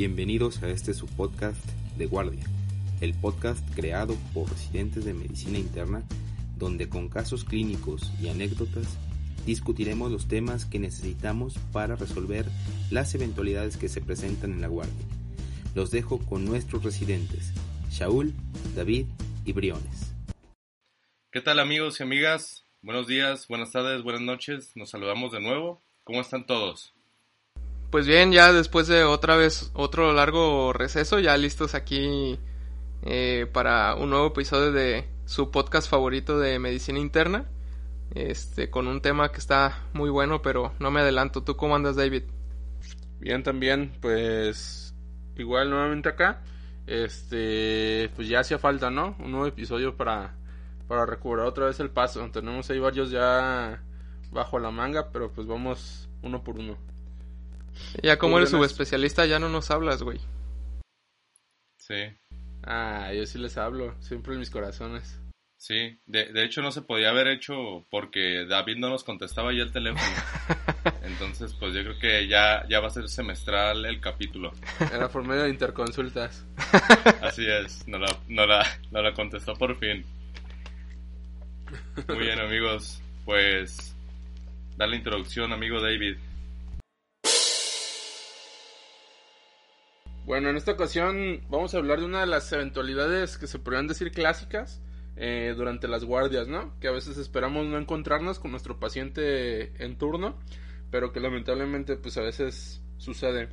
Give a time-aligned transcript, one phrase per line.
[0.00, 1.62] Bienvenidos a este su podcast
[1.98, 2.42] de guardia,
[3.02, 6.02] el podcast creado por residentes de medicina interna,
[6.56, 8.96] donde con casos clínicos y anécdotas
[9.44, 12.46] discutiremos los temas que necesitamos para resolver
[12.90, 15.04] las eventualidades que se presentan en la guardia.
[15.74, 17.52] Los dejo con nuestros residentes,
[17.90, 18.32] Shaul,
[18.74, 19.04] David
[19.44, 20.14] y Briones.
[21.30, 22.64] ¿Qué tal amigos y amigas?
[22.80, 24.74] Buenos días, buenas tardes, buenas noches.
[24.76, 25.82] Nos saludamos de nuevo.
[26.04, 26.94] ¿Cómo están todos?
[27.90, 32.38] Pues bien, ya después de otra vez otro largo receso, ya listos aquí
[33.02, 37.46] eh, para un nuevo episodio de su podcast favorito de medicina interna.
[38.14, 41.42] Este, con un tema que está muy bueno, pero no me adelanto.
[41.42, 42.22] ¿Tú cómo andas, David?
[43.18, 44.94] Bien, también, pues
[45.36, 46.44] igual nuevamente acá.
[46.86, 49.16] Este, pues ya hacía falta, ¿no?
[49.18, 50.36] Un nuevo episodio para,
[50.86, 52.28] para recuperar otra vez el paso.
[52.30, 53.82] Tenemos ahí varios ya
[54.30, 56.89] bajo la manga, pero pues vamos uno por uno.
[58.02, 60.20] Ya como eres subespecialista ya no nos hablas, güey.
[61.78, 62.04] Sí.
[62.64, 65.18] Ah, yo sí les hablo, siempre en mis corazones.
[65.60, 69.62] Sí, de, de hecho no se podía haber hecho porque David no nos contestaba ya
[69.62, 70.02] el teléfono.
[71.02, 74.52] Entonces, pues yo creo que ya, ya va a ser semestral el capítulo.
[74.90, 76.46] Era por medio de interconsultas.
[77.22, 80.02] Así es, no la, no la, no la contestó por fin.
[82.08, 83.94] Muy bien amigos, pues
[84.78, 86.16] da la introducción amigo David.
[90.26, 93.86] Bueno, en esta ocasión vamos a hablar de una de las eventualidades que se podrían
[93.86, 94.80] decir clásicas
[95.16, 96.78] eh, durante las guardias, ¿no?
[96.78, 100.38] Que a veces esperamos no encontrarnos con nuestro paciente en turno,
[100.90, 103.48] pero que lamentablemente pues a veces sucede.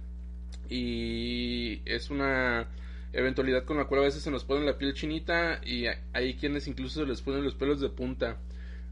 [0.69, 2.67] Y es una
[3.13, 6.67] eventualidad con la cual a veces se nos pone la piel chinita y hay quienes
[6.67, 8.37] incluso se les ponen los pelos de punta.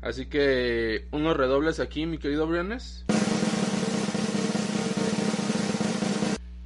[0.01, 3.05] Así que unos redobles aquí, mi querido Briones.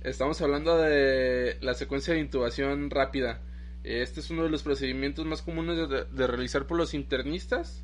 [0.02, 3.42] Estamos hablando de la secuencia de intubación rápida.
[3.84, 7.84] Este es uno de los procedimientos más comunes de, realizar por los internistas,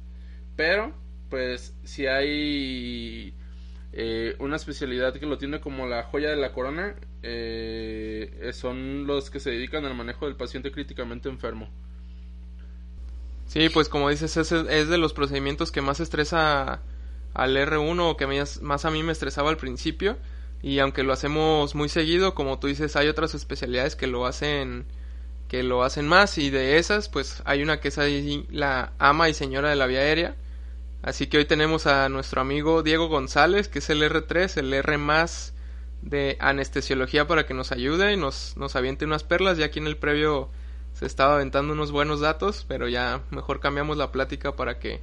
[0.56, 0.94] pero
[1.30, 3.34] pues si hay
[3.92, 9.30] eh, una especialidad que lo tiene como la joya de la corona, eh, son los
[9.30, 11.70] que se dedican al manejo del paciente críticamente enfermo.
[13.48, 16.82] Sí, pues como dices, es, es de los procedimientos que más estresa
[17.34, 20.18] al R1 o que más a mí me estresaba al principio
[20.66, 24.88] y aunque lo hacemos muy seguido, como tú dices, hay otras especialidades que lo hacen
[25.48, 29.30] que lo hacen más y de esas pues hay una que es ahí la ama
[29.30, 30.36] y señora de la vía aérea.
[31.04, 34.98] Así que hoy tenemos a nuestro amigo Diego González, que es el R3, el R
[34.98, 35.54] más
[36.02, 39.60] de anestesiología para que nos ayude y nos, nos aviente unas perlas.
[39.60, 40.50] Ya aquí en el previo
[40.94, 45.00] se estaba aventando unos buenos datos, pero ya mejor cambiamos la plática para que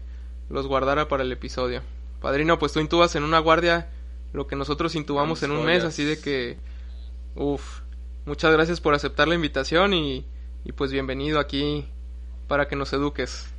[0.50, 1.82] los guardara para el episodio.
[2.20, 3.88] Padrino, pues tú intubas en una guardia
[4.32, 6.58] lo que nosotros intubamos en un mes, así de que,
[7.34, 7.80] uff,
[8.24, 10.26] muchas gracias por aceptar la invitación y,
[10.64, 11.86] y pues bienvenido aquí
[12.48, 13.52] para que nos eduques.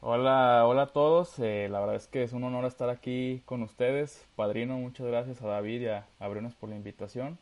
[0.00, 3.62] Hola, hola a todos, eh, la verdad es que es un honor estar aquí con
[3.62, 6.28] ustedes, padrino, muchas gracias a David y a, a
[6.60, 7.36] por la invitación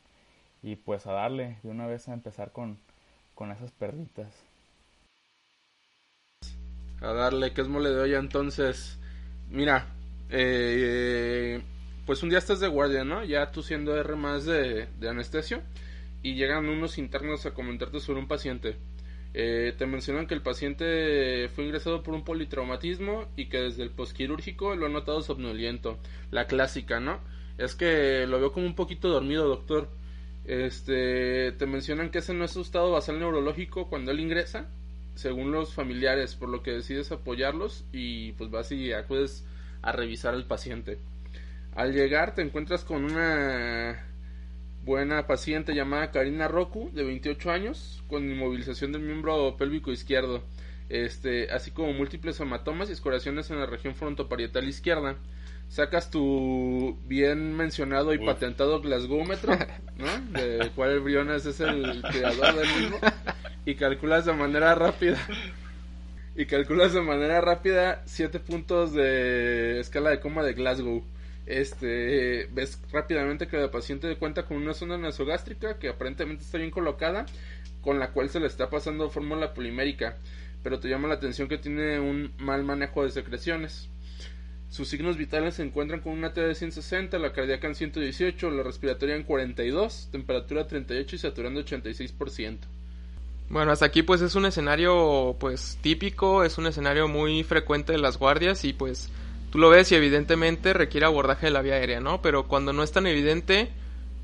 [0.63, 2.79] y pues a darle de una vez a empezar con,
[3.35, 4.33] con esas perlitas.
[7.03, 8.99] A darle, ¿qué es mole de olla entonces?
[9.51, 9.87] Mira,
[10.31, 11.63] eh,
[12.07, 13.25] pues un día estás de guardia, ¿no?
[13.25, 15.61] Ya tú siendo R más de, anestesio
[16.23, 18.77] y llegan unos internos a comentarte sobre un paciente.
[19.35, 23.91] Eh, te mencionan que el paciente fue ingresado por un politraumatismo y que desde el
[23.91, 25.99] posquirúrgico lo han notado somnoliento.
[26.31, 27.21] La clásica, ¿no?
[27.59, 29.91] Es que lo veo como un poquito dormido, doctor.
[30.45, 34.69] Este, te mencionan que ese no es su estado basal neurológico cuando él ingresa,
[35.17, 39.45] según los familiares, por lo que decides apoyarlos y pues vas y acudes
[39.83, 40.99] a revisar al paciente.
[41.77, 44.03] Al llegar te encuentras con una
[44.83, 50.43] buena paciente llamada Karina Roku, de 28 años, con inmovilización del miembro pélvico izquierdo,
[50.89, 55.17] este, así como múltiples hematomas y escoraciones en la región frontoparietal izquierda.
[55.69, 59.53] Sacas tu bien mencionado y patentado glasgómetro,
[59.99, 60.39] ¿no?
[60.39, 62.99] De cual Briones es el creador del mismo,
[63.67, 65.19] y calculas de manera rápida
[66.37, 71.05] y calculas de manera rápida siete puntos de escala de coma de Glasgow
[71.47, 76.71] este ves rápidamente que la paciente cuenta con una zona nasogástrica que aparentemente está bien
[76.71, 77.27] colocada
[77.81, 80.19] con la cual se le está pasando fórmula polimérica
[80.63, 83.89] pero te llama la atención que tiene un mal manejo de secreciones
[84.69, 88.63] sus signos vitales se encuentran con una T de 160, la cardíaca en 118, la
[88.63, 92.59] respiratoria en 42, temperatura 38 y saturando 86%.
[93.49, 97.99] Bueno, hasta aquí pues es un escenario pues típico, es un escenario muy frecuente de
[97.99, 99.09] las guardias y pues
[99.57, 102.23] lo ves y evidentemente requiere abordaje de la vía aérea, ¿no?
[102.23, 103.71] Pero cuando no es tan evidente,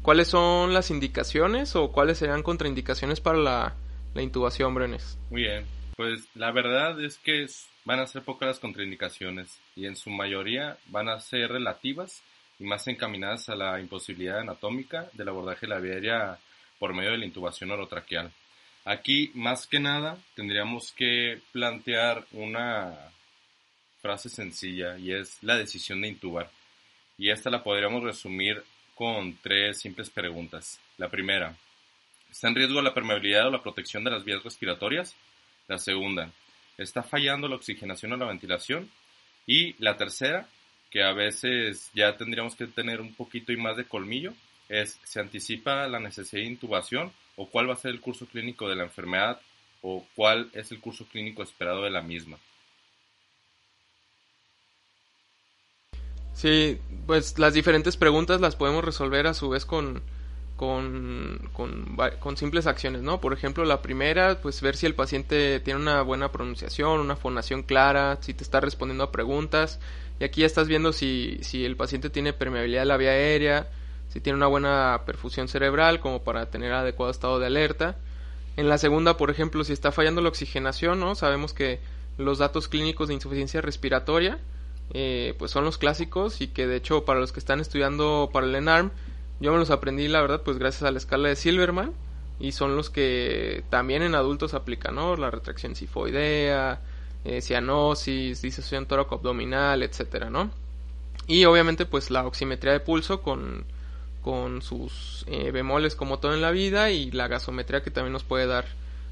[0.02, 3.74] ¿cuáles son las indicaciones o cuáles serían contraindicaciones para la,
[4.14, 5.18] la intubación, Brenes?
[5.30, 5.64] Muy bien,
[5.96, 7.46] pues la verdad es que
[7.84, 12.22] van a ser pocas las contraindicaciones y en su mayoría van a ser relativas
[12.58, 16.38] y más encaminadas a la imposibilidad anatómica del abordaje de la vía aérea
[16.78, 18.30] por medio de la intubación orotraqueal.
[18.84, 23.12] Aquí, más que nada, tendríamos que plantear una
[24.02, 26.50] frase sencilla y es la decisión de intubar.
[27.16, 28.62] Y esta la podríamos resumir
[28.94, 30.80] con tres simples preguntas.
[30.98, 31.56] La primera,
[32.30, 35.14] ¿está en riesgo la permeabilidad o la protección de las vías respiratorias?
[35.68, 36.30] La segunda,
[36.76, 38.90] ¿está fallando la oxigenación o la ventilación?
[39.46, 40.48] Y la tercera,
[40.90, 44.34] que a veces ya tendríamos que tener un poquito y más de colmillo,
[44.68, 48.68] es ¿se anticipa la necesidad de intubación o cuál va a ser el curso clínico
[48.68, 49.40] de la enfermedad
[49.82, 52.38] o cuál es el curso clínico esperado de la misma.
[56.42, 60.02] Sí, pues las diferentes preguntas las podemos resolver a su vez con,
[60.56, 63.20] con, con, simples acciones, ¿no?
[63.20, 67.62] Por ejemplo, la primera, pues ver si el paciente tiene una buena pronunciación, una fonación
[67.62, 69.78] clara, si te está respondiendo a preguntas.
[70.18, 73.68] Y aquí ya estás viendo si, si el paciente tiene permeabilidad de la vía aérea,
[74.08, 77.98] si tiene una buena perfusión cerebral como para tener adecuado estado de alerta.
[78.56, 81.14] En la segunda, por ejemplo, si está fallando la oxigenación, ¿no?
[81.14, 81.78] Sabemos que
[82.18, 84.40] los datos clínicos de insuficiencia respiratoria,
[84.92, 88.46] eh, pues son los clásicos y que de hecho para los que están estudiando para
[88.46, 88.90] el ENARM,
[89.40, 91.92] yo me los aprendí, la verdad, pues gracias a la escala de Silverman
[92.38, 95.16] y son los que también en adultos aplican, ¿no?
[95.16, 96.80] La retracción sifoidea,
[97.24, 100.50] eh, cianosis, disociación tóraco-abdominal, etcétera, ¿no?
[101.26, 103.64] Y obviamente pues la oximetría de pulso con
[104.22, 108.22] con sus eh, bemoles como todo en la vida y la gasometría que también nos
[108.22, 108.66] puede dar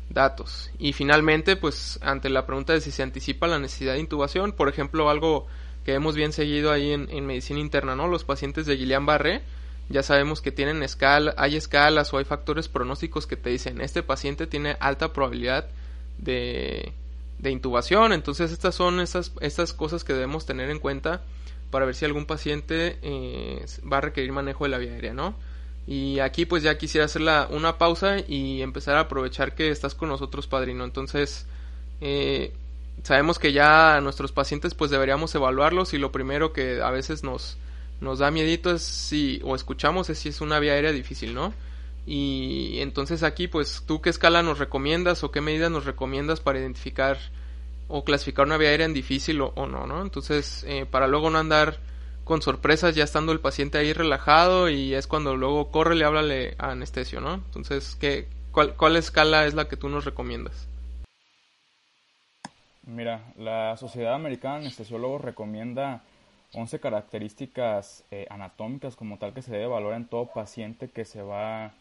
[0.08, 0.70] datos.
[0.78, 4.68] Y finalmente, pues ante la pregunta de si se anticipa la necesidad de intubación, por
[4.68, 5.46] ejemplo, algo
[5.84, 8.08] que hemos bien seguido ahí en, medicina interna, ¿no?
[8.08, 9.42] Los pacientes de Guillain-Barré,
[9.88, 14.02] ya sabemos que tienen escala, hay escalas o hay factores pronósticos que te dicen, este
[14.02, 15.66] paciente tiene alta probabilidad
[16.18, 16.92] de,
[17.38, 21.22] de intubación, entonces estas son estas, estas cosas que debemos tener en cuenta
[21.70, 25.34] para ver si algún paciente eh, va a requerir manejo de la vía aérea, ¿no?
[25.86, 30.08] Y aquí pues ya quisiera hacer una pausa y empezar a aprovechar que estás con
[30.08, 30.84] nosotros, padrino.
[30.84, 31.46] Entonces,
[32.00, 32.52] eh,
[33.02, 37.24] sabemos que ya a nuestros pacientes pues deberíamos evaluarlos y lo primero que a veces
[37.24, 37.56] nos,
[38.00, 41.52] nos da miedito es si, o escuchamos es si es una vía aérea difícil, ¿no?
[42.06, 46.58] Y entonces aquí pues tú qué escala nos recomiendas o qué medidas nos recomiendas para
[46.58, 47.18] identificar
[47.88, 50.02] o clasificar una vía aérea en difícil o, no, ¿no?
[50.02, 51.78] Entonces, eh, para luego no andar
[52.24, 56.54] con sorpresas ya estando el paciente ahí relajado y es cuando luego corre le háblale
[56.58, 57.34] a anestesio, ¿no?
[57.34, 60.69] Entonces, ¿qué, cuál, ¿cuál escala es la que tú nos recomiendas?
[62.90, 66.02] Mira, la Sociedad Americana de Anestesiólogos recomienda
[66.54, 71.22] 11 características eh, anatómicas como tal que se debe evaluar en todo paciente que se
[71.22, 71.72] va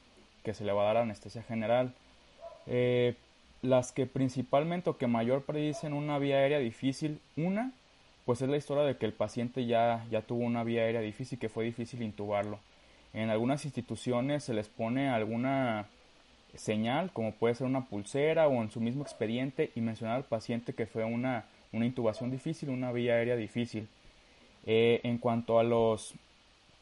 [0.43, 1.93] que se le va a dar anestesia general.
[2.67, 3.15] Eh,
[3.63, 7.71] las que principalmente o que mayor predicen una vía aérea difícil, una,
[8.25, 11.39] pues es la historia de que el paciente ya, ya tuvo una vía aérea difícil,
[11.39, 12.59] que fue difícil intubarlo.
[13.13, 15.87] En algunas instituciones se les pone alguna
[16.55, 20.73] señal, como puede ser una pulsera o en su mismo expediente, y mencionar al paciente
[20.73, 23.87] que fue una, una intubación difícil, una vía aérea difícil.
[24.65, 26.13] Eh, en cuanto a los,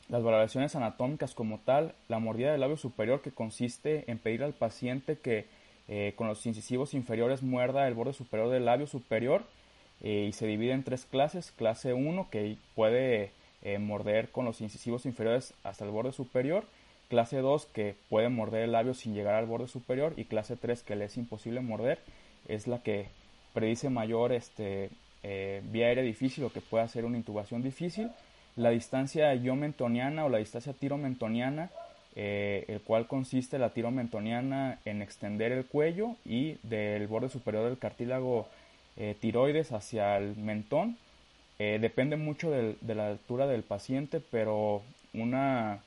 [0.09, 4.53] las valoraciones anatómicas como tal, la mordida del labio superior que consiste en pedir al
[4.53, 5.45] paciente que
[5.87, 9.43] eh, con los incisivos inferiores muerda el borde superior del labio superior
[10.01, 11.51] eh, y se divide en tres clases.
[11.51, 13.31] Clase 1 que puede
[13.79, 16.63] morder con los incisivos inferiores hasta el borde superior.
[17.09, 20.13] Clase 2 que puede morder el labio sin llegar al borde superior.
[20.17, 21.99] Y clase 3 que le es imposible morder.
[22.47, 23.07] Es la que
[23.53, 24.89] predice mayor este,
[25.23, 28.11] vía aérea difícil o que puede hacer una intubación difícil.
[28.55, 31.69] La distancia iomentoniana o la distancia tiromentoniana
[32.19, 37.65] eh, el cual consiste la tiro mentoniana en extender el cuello y del borde superior
[37.65, 38.47] del cartílago
[38.95, 40.97] eh, tiroides hacia el mentón.
[41.59, 44.81] Eh, depende mucho de la altura del paciente, pero
[45.13, 45.81] una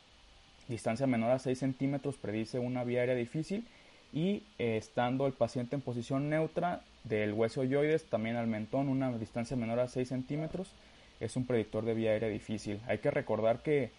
[0.71, 3.67] distancia menor a 6 centímetros predice una vía aérea difícil
[4.13, 9.57] y estando el paciente en posición neutra del hueso yoides también al mentón una distancia
[9.57, 10.73] menor a 6 centímetros
[11.21, 12.81] es un predictor de vía aérea difícil.
[12.87, 13.91] Hay que recordar que,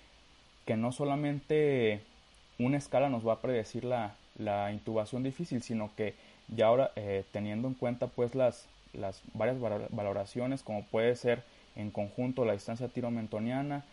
[0.65, 2.01] que no solamente
[2.57, 6.15] una escala nos va a predecir la, la intubación difícil, sino que
[6.47, 11.43] ya ahora eh, teniendo en cuenta pues las, las varias valoraciones como puede ser
[11.75, 13.85] en conjunto la distancia tiromentoniana,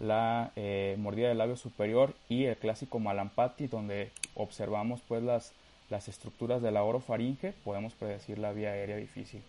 [0.00, 5.52] la eh, mordida del labio superior y el clásico malampati donde observamos pues las,
[5.90, 9.42] las estructuras de la orofaringe podemos predecir la vía aérea difícil.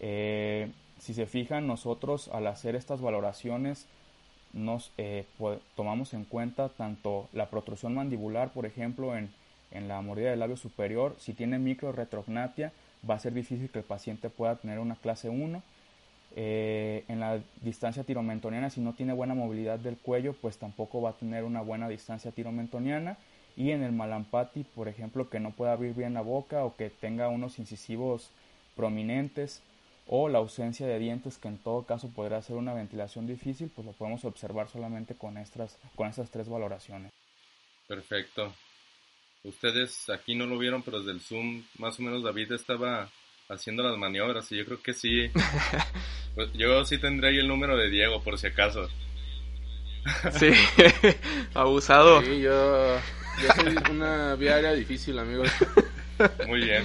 [0.00, 3.86] Eh, si se fijan nosotros al hacer estas valoraciones
[4.52, 5.26] nos eh,
[5.76, 9.30] tomamos en cuenta tanto la protrusión mandibular, por ejemplo, en,
[9.70, 11.14] en la mordida del labio superior.
[11.18, 12.72] Si tiene micro retrognatia,
[13.08, 15.62] va a ser difícil que el paciente pueda tener una clase 1.
[16.36, 21.10] Eh, en la distancia tiromentoniana, si no tiene buena movilidad del cuello, pues tampoco va
[21.10, 23.16] a tener una buena distancia tiromentoniana.
[23.56, 26.90] Y en el malampati, por ejemplo, que no pueda abrir bien la boca o que
[26.90, 28.30] tenga unos incisivos
[28.76, 29.62] prominentes
[30.06, 33.86] o la ausencia de dientes, que en todo caso podrá ser una ventilación difícil, pues
[33.86, 37.12] lo podemos observar solamente con estas, con estas tres valoraciones.
[37.86, 38.54] Perfecto.
[39.44, 43.10] Ustedes aquí no lo vieron, pero desde el Zoom, más o menos David estaba
[43.48, 45.30] haciendo las maniobras y yo creo que sí.
[46.38, 48.88] Pues, yo sí tendré ahí el número de Diego, por si acaso.
[50.38, 50.52] Sí,
[51.52, 52.22] abusado.
[52.22, 52.96] Sí, yo,
[53.42, 55.50] yo soy una viaria difícil, amigos.
[56.46, 56.84] Muy bien.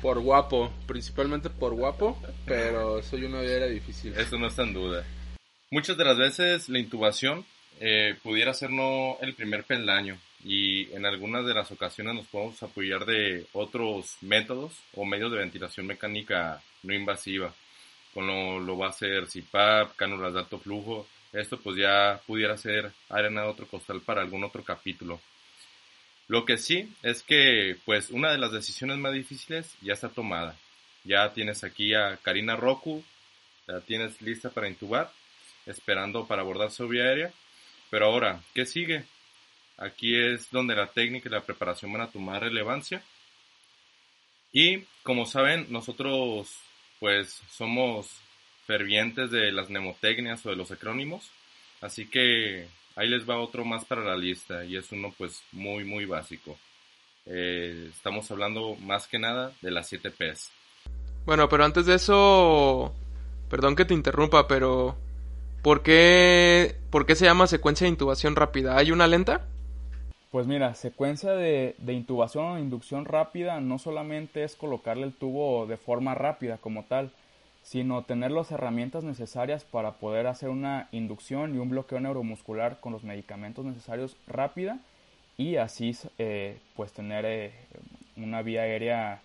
[0.00, 2.16] Por guapo, principalmente por guapo,
[2.46, 4.14] pero soy una viaria difícil.
[4.16, 5.04] Eso no está en duda.
[5.72, 7.44] Muchas de las veces la intubación
[7.80, 12.62] eh, pudiera ser no el primer peldaño y en algunas de las ocasiones nos podemos
[12.62, 17.52] apoyar de otros métodos o medios de ventilación mecánica no invasiva,
[18.14, 21.06] como lo, va a ser CIPAP, cánulas de alto flujo.
[21.32, 25.20] Esto pues ya pudiera ser arena de otro costal para algún otro capítulo.
[26.28, 30.56] Lo que sí es que pues una de las decisiones más difíciles ya está tomada.
[31.04, 33.04] Ya tienes aquí a Karina Roku,
[33.66, 35.10] la tienes lista para intubar,
[35.66, 37.32] esperando para abordar su vía aérea.
[37.90, 39.04] Pero ahora, ¿qué sigue?
[39.76, 43.02] Aquí es donde la técnica y la preparación van a tomar relevancia.
[44.52, 46.60] Y como saben, nosotros
[47.00, 48.20] pues somos
[48.66, 51.28] fervientes de las mnemotecnias o de los acrónimos.
[51.80, 55.84] Así que ahí les va otro más para la lista y es uno pues muy
[55.84, 56.56] muy básico.
[57.26, 60.52] Eh, estamos hablando más que nada de las 7 P's.
[61.26, 62.94] Bueno, pero antes de eso,
[63.48, 64.96] perdón que te interrumpa, pero
[65.62, 68.76] ¿por qué, ¿por qué se llama secuencia de intubación rápida?
[68.76, 69.46] ¿Hay una lenta?
[70.30, 75.76] Pues mira, secuencia de, inducción o inducción rápida no solamente es colocarle el tubo de
[75.76, 77.10] forma rápida como tal,
[77.64, 82.92] sino tener las herramientas necesarias para poder hacer una inducción y un bloqueo neuromuscular con
[82.92, 84.78] los medicamentos necesarios rápida
[85.36, 87.52] y así eh, pues tener eh,
[88.16, 89.22] una vía aérea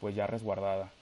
[0.00, 0.92] pues ya resguardada.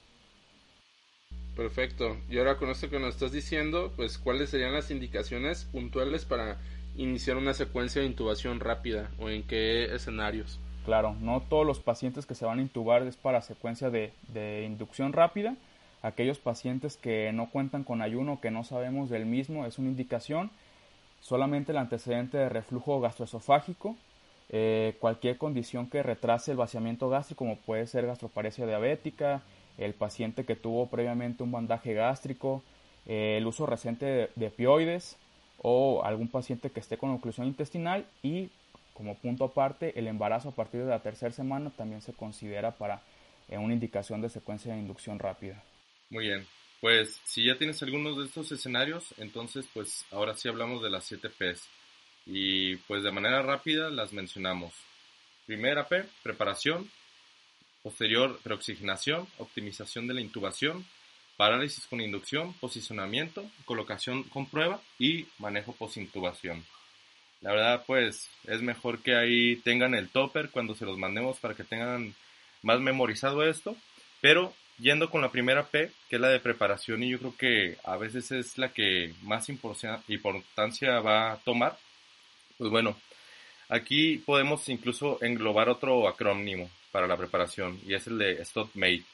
[1.56, 2.16] Perfecto.
[2.28, 6.58] Y ahora con esto que nos estás diciendo, pues cuáles serían las indicaciones puntuales para
[6.96, 10.60] iniciar una secuencia de intubación rápida o en qué escenarios?
[10.84, 14.12] Claro, no todos los pacientes que se van a intubar es para secuencia de,
[14.66, 15.56] inducción rápida.
[16.02, 20.50] Aquellos pacientes que no cuentan con ayuno, que no sabemos del mismo, es una indicación.
[21.20, 23.96] Solamente el antecedente de reflujo gastroesofágico,
[24.48, 29.42] eh, cualquier condición que retrase el vaciamiento gástrico, como puede ser gastroparesia diabética,
[29.76, 32.62] el paciente que tuvo previamente un bandaje gástrico,
[33.04, 35.18] eh, el uso reciente de, de opioides,
[35.62, 38.50] o algún paciente que esté con oclusión intestinal y
[38.94, 43.02] como punto aparte el embarazo a partir de la tercera semana también se considera para
[43.48, 45.62] eh, una indicación de secuencia de inducción rápida.
[46.10, 46.46] Muy bien,
[46.80, 51.04] pues si ya tienes algunos de estos escenarios, entonces pues ahora sí hablamos de las
[51.04, 51.68] 7 P's
[52.26, 54.72] y pues de manera rápida las mencionamos.
[55.46, 56.90] Primera P, preparación,
[57.82, 60.84] posterior preoxigenación, optimización de la intubación,
[61.40, 66.62] parálisis con inducción, posicionamiento, colocación con prueba y manejo post-intubación.
[67.40, 71.54] La verdad, pues es mejor que ahí tengan el topper cuando se los mandemos para
[71.54, 72.14] que tengan
[72.60, 73.74] más memorizado esto.
[74.20, 77.78] Pero yendo con la primera P, que es la de preparación, y yo creo que
[77.84, 81.78] a veces es la que más importancia va a tomar.
[82.58, 83.00] Pues bueno,
[83.70, 89.04] aquí podemos incluso englobar otro acrónimo para la preparación, y es el de StopMate.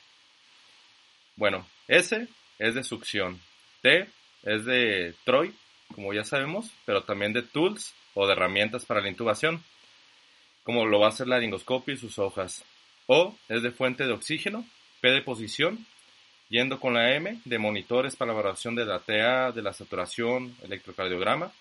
[1.36, 2.28] Bueno, S
[2.58, 3.40] es de succión,
[3.82, 4.08] T
[4.42, 5.54] es de Troy,
[5.94, 9.62] como ya sabemos, pero también de tools o de herramientas para la intubación,
[10.64, 12.64] como lo va a hacer la laringoscopia y sus hojas.
[13.06, 14.66] O es de fuente de oxígeno,
[15.00, 15.86] P de posición,
[16.48, 20.56] yendo con la M de monitores para la valoración de la TA, de la saturación,
[20.62, 21.52] electrocardiograma,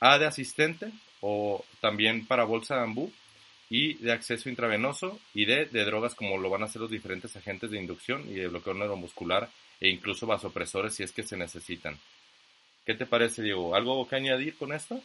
[0.00, 3.12] A de asistente o también para bolsa de ambú
[3.70, 7.34] y de acceso intravenoso y D de drogas como lo van a hacer los diferentes
[7.36, 9.48] agentes de inducción y de bloqueo neuromuscular
[9.82, 11.98] e incluso vasopresores si es que se necesitan.
[12.86, 13.74] ¿Qué te parece, Diego?
[13.74, 15.00] ¿Algo que añadir con esto?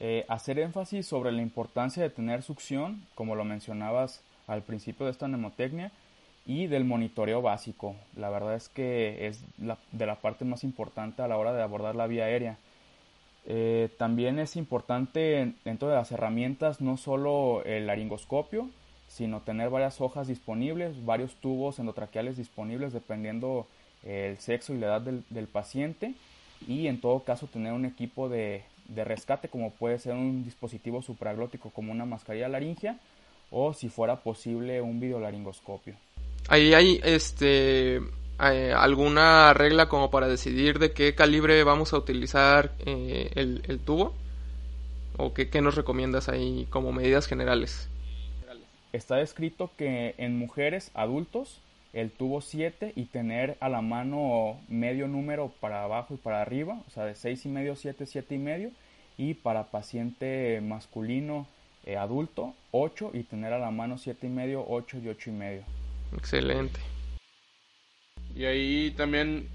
[0.00, 5.12] Eh, hacer énfasis sobre la importancia de tener succión, como lo mencionabas al principio de
[5.12, 5.92] esta mnemotecnia,
[6.46, 7.94] y del monitoreo básico.
[8.16, 11.94] La verdad es que es de la parte más importante a la hora de abordar
[11.94, 12.58] la vía aérea.
[13.46, 18.68] Eh, también es importante dentro de las herramientas no solo el laringoscopio,
[19.06, 23.66] sino tener varias hojas disponibles, varios tubos endotraqueales disponibles dependiendo
[24.06, 26.14] el sexo y la edad del, paciente
[26.66, 31.02] y en todo caso tener un equipo de, de rescate como puede ser un dispositivo
[31.02, 32.98] supraglótico como una mascarilla laringia
[33.50, 35.94] o si fuera posible un videolaringoscopio.
[36.48, 42.72] Ahí hay este eh, alguna regla como para decidir de qué calibre vamos a utilizar
[42.84, 44.14] eh, el, el, tubo
[45.16, 47.88] o qué, qué nos recomiendas ahí como medidas generales.
[48.92, 51.60] Está escrito que en mujeres adultos
[51.96, 56.78] el tubo 7 y tener a la mano medio número para abajo y para arriba,
[56.86, 58.70] o sea, de 6 y medio, 7, 7 y medio,
[59.16, 61.46] y para paciente masculino
[61.86, 65.32] eh, adulto 8 y tener a la mano 7 y medio, 8 y 8 y
[65.32, 65.62] medio.
[66.14, 66.78] Excelente.
[68.34, 69.48] Y ahí también,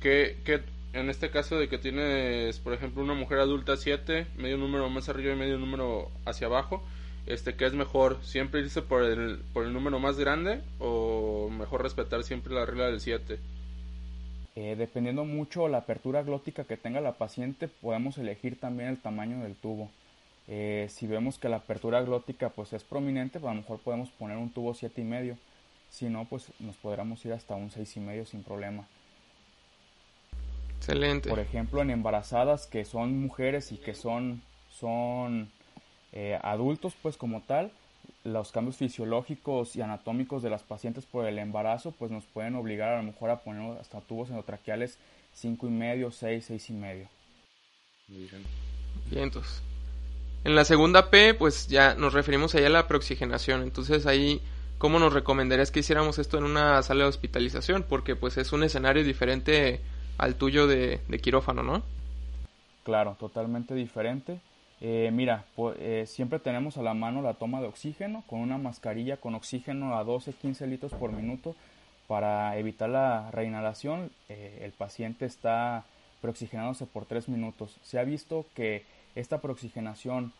[0.00, 0.60] que, que
[0.92, 5.08] en este caso de que tienes, por ejemplo, una mujer adulta 7, medio número más
[5.08, 6.84] arriba y medio número hacia abajo,
[7.26, 11.82] este que es mejor siempre irse por el, por el número más grande o mejor
[11.82, 13.38] respetar siempre la regla del 7
[14.56, 19.42] eh, dependiendo mucho la apertura glótica que tenga la paciente podemos elegir también el tamaño
[19.42, 19.90] del tubo.
[20.46, 24.10] Eh, si vemos que la apertura glótica pues es prominente pues a lo mejor podemos
[24.10, 25.36] poner un tubo siete y medio.
[25.90, 28.86] Si no pues nos podríamos ir hasta un seis y medio sin problema.
[30.76, 31.30] Excelente.
[31.30, 34.40] Por ejemplo en embarazadas que son mujeres y que son
[34.70, 35.50] son
[36.16, 37.72] eh, adultos, pues como tal,
[38.22, 42.90] los cambios fisiológicos y anatómicos de las pacientes por el embarazo, pues nos pueden obligar
[42.90, 44.96] a lo mejor a poner hasta tubos endotraqueales
[45.34, 47.08] 5 y medio, 6, 6 y medio.
[48.06, 49.60] Bien, entonces.
[50.44, 53.62] En la segunda P, pues ya nos referimos allá a la preoxigenación.
[53.62, 54.40] Entonces ahí,
[54.78, 57.84] ¿cómo nos recomendarías que hiciéramos esto en una sala de hospitalización?
[57.88, 59.80] Porque pues es un escenario diferente
[60.16, 61.82] al tuyo de, de quirófano, ¿no?
[62.84, 64.38] Claro, totalmente diferente.
[64.80, 65.44] Eh, mira,
[65.78, 69.96] eh, siempre tenemos a la mano la toma de oxígeno con una mascarilla con oxígeno
[69.96, 71.54] a 12-15 litros por minuto
[72.06, 74.10] para evitar la reinhalación.
[74.28, 75.84] Eh, el paciente está
[76.20, 77.78] preoxigenándose por 3 minutos.
[77.82, 78.84] Se ha visto que
[79.14, 80.32] esta preoxigenación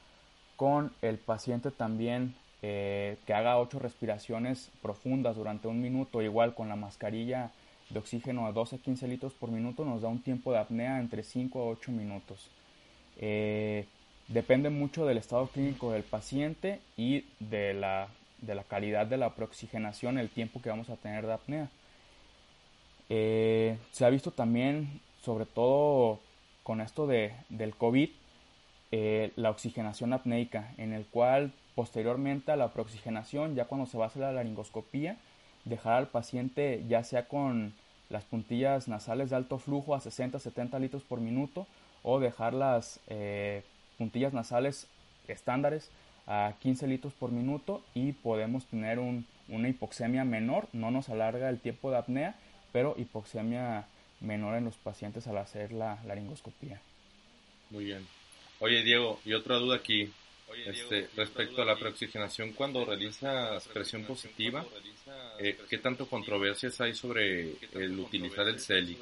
[0.57, 6.77] con el paciente también que haga 8 respiraciones profundas durante un minuto, igual con la
[6.77, 7.51] mascarilla
[7.91, 11.61] de oxígeno a 12-15 litros por minuto, nos da un tiempo de apnea entre 5
[11.61, 12.49] a 8 minutos.
[14.29, 18.09] Depende mucho del estado clínico del paciente y de la,
[18.41, 21.69] de la calidad de la preoxigenación, el tiempo que vamos a tener de apnea.
[23.11, 26.21] Eh, se ha visto también, sobre todo
[26.63, 28.09] con esto de, del COVID,
[28.93, 34.05] eh, la oxigenación apneica, en el cual posteriormente a la preoxigenación, ya cuando se va
[34.05, 35.19] a hacer la laringoscopía,
[35.65, 37.75] dejar al paciente ya sea con
[38.09, 41.67] las puntillas nasales de alto flujo a 60-70 litros por minuto
[42.03, 43.65] o dejarlas eh,
[43.99, 44.87] puntillas nasales
[45.29, 45.91] estándares
[46.27, 51.49] a 15 litros por minuto y podemos tener un, una hipoxemia menor, no nos alarga
[51.49, 52.37] el tiempo de apnea,
[52.73, 53.87] pero hipoxemia
[54.21, 56.81] menor en los pacientes al hacer la laringoscopía.
[57.71, 58.07] Muy bien.
[58.61, 60.11] Oye Diego, y otra duda aquí,
[60.67, 64.65] este, respecto a la preoxigenación cuando realizas presión positiva,
[65.39, 68.99] eh, ¿qué tanto controversias hay sobre el utilizar el CELIC,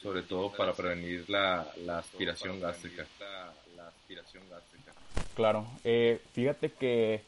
[0.00, 3.06] sobre todo para prevenir la, la aspiración gástrica?
[5.34, 7.22] Claro, eh, fíjate que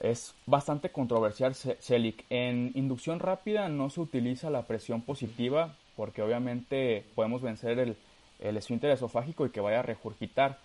[0.00, 2.24] es bastante controversial CELIC.
[2.30, 7.96] En inducción rápida no se utiliza la presión positiva porque obviamente podemos vencer el,
[8.38, 10.58] el esfínter esofágico y que vaya a regurgitar.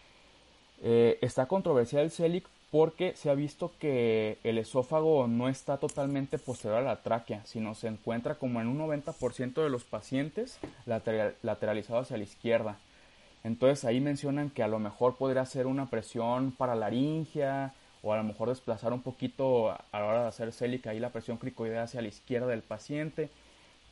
[0.84, 6.40] Eh, está controversial el CELIC porque se ha visto que el esófago no está totalmente
[6.40, 12.00] posterior a la tráquea, sino se encuentra como en un 90% de los pacientes lateralizado
[12.00, 12.78] hacia la izquierda.
[13.44, 18.18] Entonces ahí mencionan que a lo mejor podría ser una presión para laringia o a
[18.18, 21.84] lo mejor desplazar un poquito a la hora de hacer célica ahí la presión cricoidea
[21.84, 23.30] hacia la izquierda del paciente,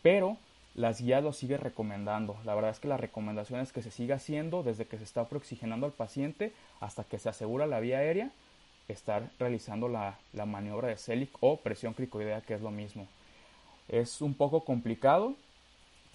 [0.01, 0.37] pero
[0.73, 2.37] las guías lo sigue recomendando.
[2.45, 5.27] La verdad es que la recomendación es que se siga haciendo desde que se está
[5.27, 8.31] preoxigenando al paciente hasta que se asegura la vía aérea,
[8.87, 13.07] estar realizando la, la maniobra de CELIC o presión cricoidea, que es lo mismo.
[13.89, 15.35] Es un poco complicado,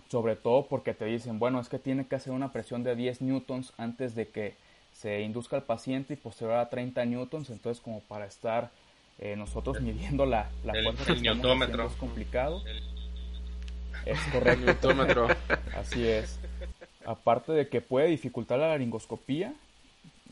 [0.08, 3.22] sobre todo porque te dicen, bueno, es que tiene que hacer una presión de 10
[3.22, 4.54] newtons antes de que
[4.92, 8.70] se induzca al paciente y posterior a 30 newtons, entonces como para estar
[9.18, 12.62] eh, nosotros midiendo la, la fuerza el es complicado.
[14.04, 14.90] Es correcto.
[15.76, 16.38] Así es.
[17.04, 19.54] Aparte de que puede dificultar la laringoscopía,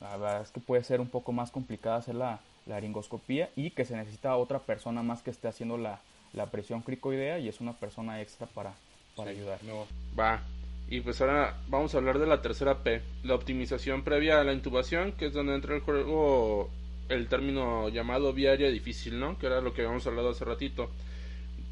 [0.01, 3.85] la verdad es que puede ser un poco más complicada hacer la, laringoscopía y que
[3.85, 6.01] se necesita otra persona más que esté haciendo la,
[6.33, 8.75] la presión cricoidea y es una persona extra para,
[9.17, 9.59] para ayudar.
[9.65, 9.87] No,
[10.19, 10.43] va.
[10.89, 14.53] Y pues ahora vamos a hablar de la tercera P, la optimización previa a la
[14.53, 16.71] intubación, que es donde entra el juego
[17.09, 19.39] el término llamado viaria difícil, ¿no?
[19.39, 20.91] Que era lo que habíamos hablado hace ratito.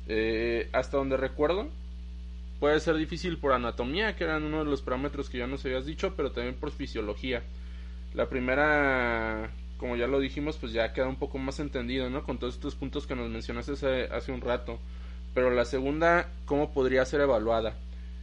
[0.08, 1.68] Eh, hasta donde recuerdo,
[2.60, 5.86] puede ser difícil por anatomía, que eran uno de los parámetros que ya nos habías
[5.86, 7.42] dicho, pero también por fisiología.
[8.14, 12.24] La primera, como ya lo dijimos, pues ya queda un poco más entendido, ¿no?
[12.24, 14.78] Con todos estos puntos que nos mencionaste hace, hace un rato.
[15.34, 17.74] Pero la segunda, ¿cómo podría ser evaluada?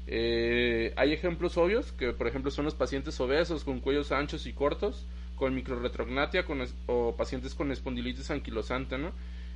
[0.08, 4.54] Eh, hay ejemplos obvios, que por ejemplo son los pacientes obesos con cuellos anchos y
[4.54, 9.12] cortos, con microretrognatia con o pacientes con espondilitis anquilosante, ¿no?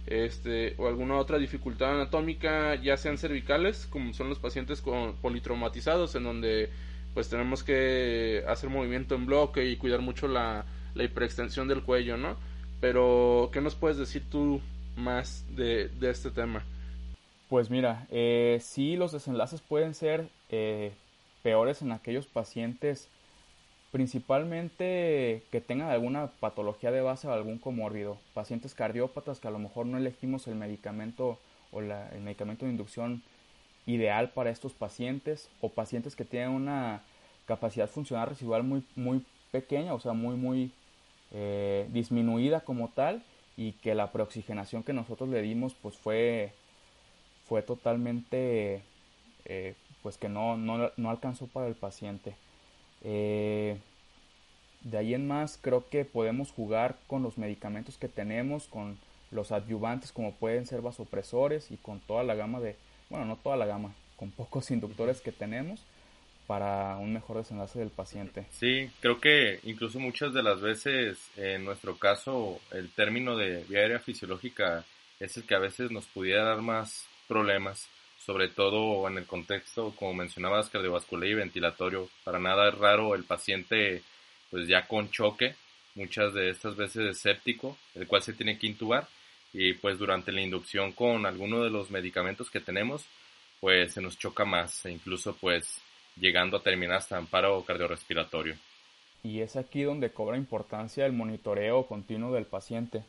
[0.05, 6.15] Este, o alguna otra dificultad anatómica, ya sean cervicales, como son los pacientes con politraumatizados,
[6.15, 6.69] en donde
[7.13, 12.17] pues tenemos que hacer movimiento en bloque y cuidar mucho la, la hiperextensión del cuello,
[12.17, 12.37] ¿no?
[12.81, 14.61] Pero, ¿qué nos puedes decir tú
[14.97, 16.63] más de, de este tema?
[17.53, 20.91] Pues mira, eh, sí los desenlaces pueden ser eh,
[21.43, 23.09] peores en aquellos pacientes
[23.91, 29.59] principalmente que tengan alguna patología de base o algún comórbido, pacientes cardiópatas que a lo
[29.59, 31.37] mejor no elegimos el medicamento
[31.71, 33.21] o la, el medicamento de inducción
[33.85, 37.03] ideal para estos pacientes o pacientes que tienen una
[37.45, 40.71] capacidad funcional residual muy, muy pequeña, o sea, muy, muy
[41.31, 43.21] eh, disminuida como tal
[43.57, 46.51] y que la preoxigenación que nosotros le dimos pues fue,
[47.47, 48.81] fue totalmente,
[49.45, 52.35] eh, pues que no, no, no alcanzó para el paciente.
[53.03, 53.77] Eh,
[54.81, 58.97] de ahí en más creo que podemos jugar con los medicamentos que tenemos, con
[59.31, 62.75] los adyuvantes como pueden ser vasopresores y con toda la gama de,
[63.09, 65.81] bueno, no toda la gama, con pocos inductores que tenemos
[66.47, 68.45] para un mejor desenlace del paciente.
[68.51, 73.79] Sí, creo que incluso muchas de las veces en nuestro caso el término de vía
[73.79, 74.83] aérea fisiológica
[75.19, 77.89] es el que a veces nos pudiera dar más problemas
[78.25, 82.09] sobre todo en el contexto, como mencionabas, cardiovascular y ventilatorio.
[82.23, 84.01] Para nada es raro el paciente,
[84.49, 85.55] pues ya con choque,
[85.95, 89.07] muchas de estas veces escéptico, el cual se tiene que intubar
[89.51, 93.05] y pues durante la inducción con alguno de los medicamentos que tenemos,
[93.59, 95.79] pues se nos choca más e incluso pues
[96.15, 98.55] llegando a terminar hasta en paro cardiorrespiratorio.
[99.23, 103.03] Y es aquí donde cobra importancia el monitoreo continuo del paciente.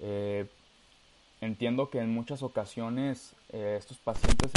[0.00, 0.46] Eh,
[1.44, 4.50] Entiendo que en muchas ocasiones eh, estos pacientes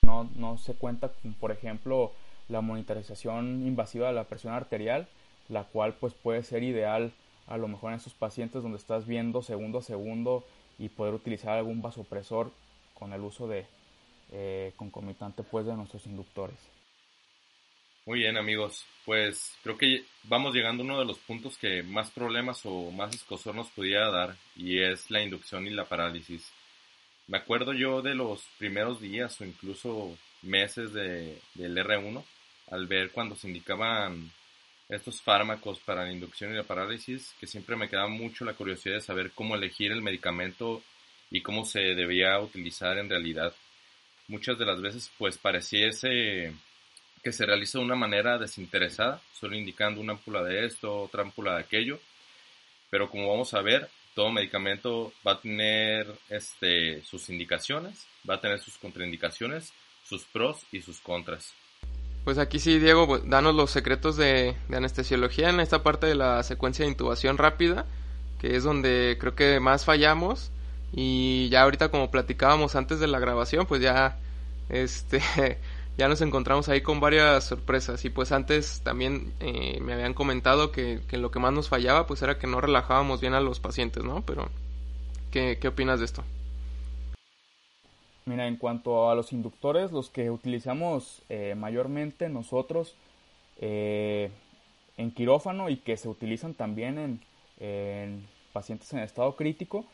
[0.00, 2.12] no, no se cuenta con, por ejemplo,
[2.48, 5.08] la monitorización invasiva de la presión arterial,
[5.50, 7.12] la cual pues puede ser ideal
[7.48, 10.42] a lo mejor en estos pacientes donde estás viendo segundo a segundo
[10.78, 12.50] y poder utilizar algún vasopresor
[12.98, 13.66] con el uso de
[14.30, 16.56] eh, concomitante pues de nuestros inductores.
[18.04, 22.10] Muy bien amigos, pues creo que vamos llegando a uno de los puntos que más
[22.10, 26.50] problemas o más escosor nos pudiera dar y es la inducción y la parálisis.
[27.28, 32.24] Me acuerdo yo de los primeros días o incluso meses de, del R1
[32.72, 34.32] al ver cuando se indicaban
[34.88, 38.96] estos fármacos para la inducción y la parálisis que siempre me quedaba mucho la curiosidad
[38.96, 40.82] de saber cómo elegir el medicamento
[41.30, 43.54] y cómo se debía utilizar en realidad.
[44.26, 46.52] Muchas de las veces pues pareciese
[47.22, 51.54] que se realiza de una manera desinteresada, solo indicando una ámpula de esto, otra ámpula
[51.54, 52.00] de aquello.
[52.90, 58.40] Pero como vamos a ver, todo medicamento va a tener este, sus indicaciones, va a
[58.40, 59.72] tener sus contraindicaciones,
[60.04, 61.54] sus pros y sus contras.
[62.24, 66.14] Pues aquí sí, Diego, pues, danos los secretos de, de, anestesiología en esta parte de
[66.14, 67.86] la secuencia de intubación rápida,
[68.40, 70.50] que es donde creo que más fallamos.
[70.92, 74.18] Y ya ahorita como platicábamos antes de la grabación, pues ya
[74.68, 75.20] este
[75.98, 80.72] ya nos encontramos ahí con varias sorpresas y pues antes también eh, me habían comentado
[80.72, 84.02] que, lo que más nos fallaba pues era que no relajábamos bien a los pacientes,
[84.02, 84.22] ¿no?
[84.22, 84.48] Pero,
[85.30, 86.24] ¿qué, opinas de esto?
[88.24, 92.94] Mira, en cuanto a los inductores, los que utilizamos eh, mayormente nosotros
[93.58, 94.30] eh,
[94.96, 97.20] en quirófano y que se utilizan también en,
[97.58, 99.84] en pacientes en estado crítico,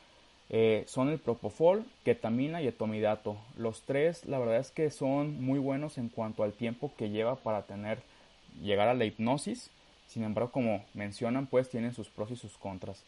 [0.50, 3.36] eh, son el Propofol, Ketamina y Etomidato.
[3.56, 7.36] Los tres, la verdad es que son muy buenos en cuanto al tiempo que lleva
[7.36, 7.98] para tener
[8.62, 9.70] llegar a la hipnosis.
[10.08, 13.04] Sin embargo, como mencionan, pues tienen sus pros y sus contras.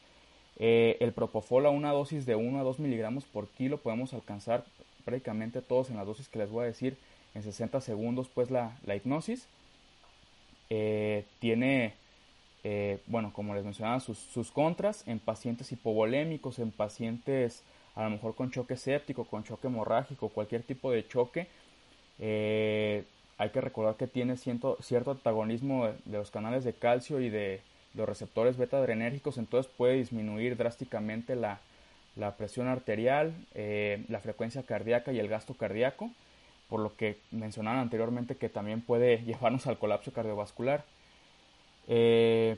[0.59, 4.65] Eh, el Propofol a una dosis de 1 a 2 miligramos por kilo podemos alcanzar
[5.07, 6.99] prácticamente todos en la dosis que les voy a decir
[7.35, 9.47] en 60 segundos, pues la, hipnosis.
[10.69, 11.95] Eh, tiene
[12.65, 17.63] eh, bueno, como les mencionaba, sus, sus, contras en pacientes hipovolémicos, en pacientes
[17.95, 21.49] a lo mejor con choque séptico, con choque hemorrágico, cualquier tipo de choque.
[22.19, 23.05] Eh,
[23.39, 27.63] hay que recordar que tiene cierto, cierto antagonismo de, los canales de calcio y de
[27.95, 31.61] los receptores beta adrenérgicos, entonces puede disminuir drásticamente la,
[32.17, 36.11] la presión arterial, eh, la frecuencia cardíaca y el gasto cardíaco,
[36.69, 40.85] por lo que mencionaban anteriormente que también puede llevarnos al colapso cardiovascular.
[41.89, 42.57] Eh,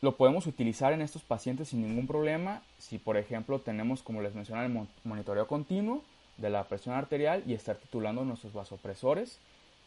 [0.00, 4.34] lo podemos utilizar en estos pacientes sin ningún problema si, por ejemplo, tenemos, como les
[4.34, 6.02] mencioné, el monitoreo continuo
[6.38, 9.38] de la presión arterial y estar titulando nuestros vasopresores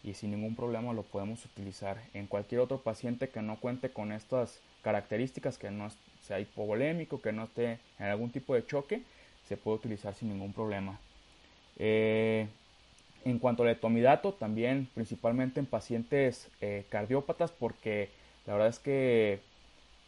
[0.04, 1.98] y sin ningún problema lo podemos utilizar.
[2.14, 5.90] En cualquier otro paciente que no cuente con estas características, que no
[6.22, 9.02] sea hipovolémico, que no esté en algún tipo de choque,
[9.48, 11.00] se puede utilizar sin ningún problema.
[11.78, 12.48] Eh,
[13.26, 18.10] en cuanto al etomidato, también principalmente en pacientes eh, cardiópatas, porque
[18.46, 19.40] la verdad es que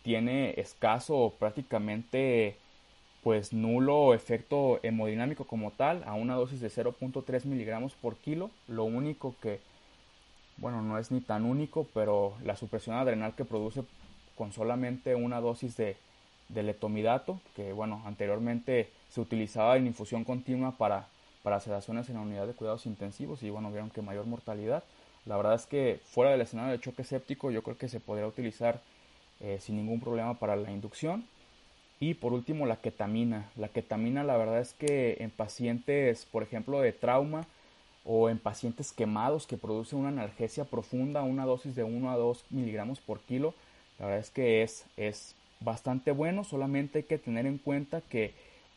[0.03, 2.55] tiene escaso o prácticamente
[3.23, 8.51] pues nulo efecto hemodinámico como tal a una dosis de 0.3 miligramos por kilo.
[8.67, 9.59] Lo único que,
[10.57, 13.83] bueno, no es ni tan único, pero la supresión adrenal que produce
[14.37, 15.97] con solamente una dosis de,
[16.49, 21.07] de letomidato, que bueno, anteriormente se utilizaba en infusión continua para,
[21.41, 24.83] para sedaciones en la unidad de cuidados intensivos y bueno, vieron que mayor mortalidad.
[25.25, 28.27] La verdad es que fuera del escenario de choque séptico yo creo que se podría
[28.27, 28.81] utilizar
[29.41, 31.25] eh, sin ningún problema para la inducción.
[31.99, 33.49] Y por último la ketamina.
[33.55, 37.47] La ketamina la verdad es que en pacientes, por ejemplo, de trauma
[38.03, 42.45] o en pacientes quemados que producen una analgesia profunda, una dosis de 1 a 2
[42.51, 43.53] miligramos por kilo,
[43.97, 48.33] la verdad es que es, es bastante bueno, solamente hay que tener en cuenta que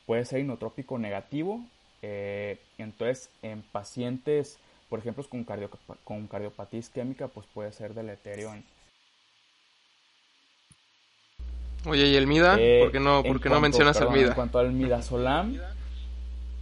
[0.07, 1.61] puede ser inotrópico negativo,
[2.01, 4.59] eh, entonces en pacientes,
[4.89, 5.71] por ejemplo, con, cardio,
[6.05, 8.51] con cardiopatía isquémica, pues puede ser deleterio.
[11.87, 12.57] Oye, ¿y el MIDA?
[12.59, 14.29] Eh, ¿Por qué no, por no mencionas el MIDA?
[14.29, 15.59] En cuanto al Midazolam...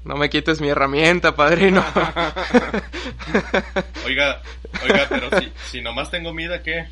[0.05, 1.85] No me quites mi herramienta, padrino.
[4.07, 4.41] oiga,
[4.85, 6.87] oiga, pero si, si nomás tengo MIDA, ¿qué?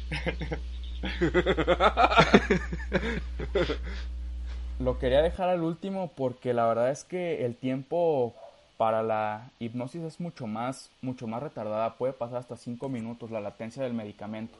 [4.81, 8.35] Lo quería dejar al último porque la verdad es que el tiempo
[8.77, 11.95] para la hipnosis es mucho más, mucho más retardada.
[11.95, 14.57] Puede pasar hasta 5 minutos la latencia del medicamento.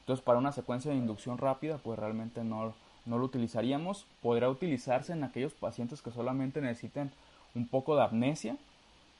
[0.00, 4.06] Entonces, para una secuencia de inducción rápida, pues realmente no, no lo utilizaríamos.
[4.22, 7.10] Podrá utilizarse en aquellos pacientes que solamente necesiten
[7.54, 8.56] un poco de amnesia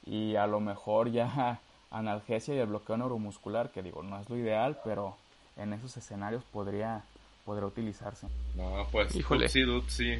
[0.07, 4.37] y a lo mejor ya analgesia y el bloqueo neuromuscular, que digo, no es lo
[4.37, 5.17] ideal, pero
[5.57, 7.03] en esos escenarios podría,
[7.45, 8.29] podría utilizarse.
[8.55, 9.49] No, pues, Híjole.
[9.49, 10.19] sí, sí.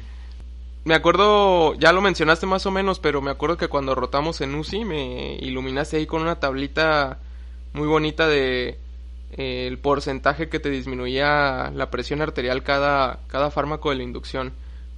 [0.89, 4.55] Me acuerdo, ya lo mencionaste más o menos, pero me acuerdo que cuando rotamos en
[4.55, 7.19] UCI me iluminaste ahí con una tablita
[7.73, 8.79] muy bonita de
[9.33, 14.51] eh, el porcentaje que te disminuía la presión arterial cada, cada fármaco de la inducción.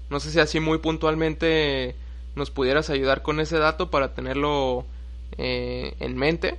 [0.10, 1.98] No sé si así muy puntualmente
[2.36, 4.86] nos pudieras ayudar con ese dato para tenerlo
[5.38, 6.58] eh, en mente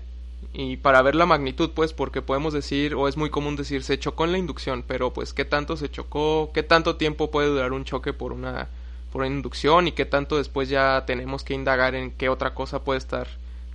[0.53, 3.99] y para ver la magnitud, pues, porque podemos decir, o es muy común decir, se
[3.99, 6.51] chocó en la inducción, pero pues, ¿qué tanto se chocó?
[6.53, 8.69] ¿Qué tanto tiempo puede durar un choque por una,
[9.13, 9.87] por inducción?
[9.87, 13.29] ¿Y qué tanto después ya tenemos que indagar en qué otra cosa puede estar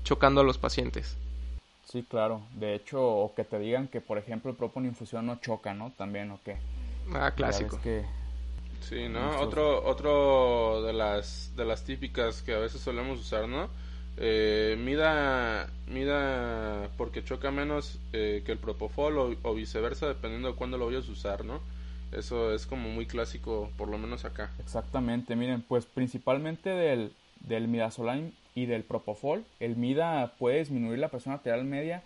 [0.03, 1.15] chocando a los pacientes?
[1.85, 2.41] Sí, claro.
[2.55, 5.93] De hecho, o que te digan que, por ejemplo, el propio infusión no choca, ¿no?
[5.97, 6.57] También, o qué.
[7.13, 7.79] Ah, clásico.
[7.81, 8.03] Que...
[8.81, 9.39] Sí, ¿no?
[9.39, 13.69] Otro, otro de las, de las típicas que a veces solemos usar, ¿no?
[14.19, 20.77] Eh, mida, mida porque choca menos eh, que el propofol o, viceversa, dependiendo de cuándo
[20.77, 21.61] lo vayas a usar, ¿no?
[22.11, 24.51] Eso es como muy clásico, por lo menos acá.
[24.59, 31.09] Exactamente, miren, pues principalmente del, del midazolam y del propofol, el mida puede disminuir la
[31.09, 32.01] presión arterial media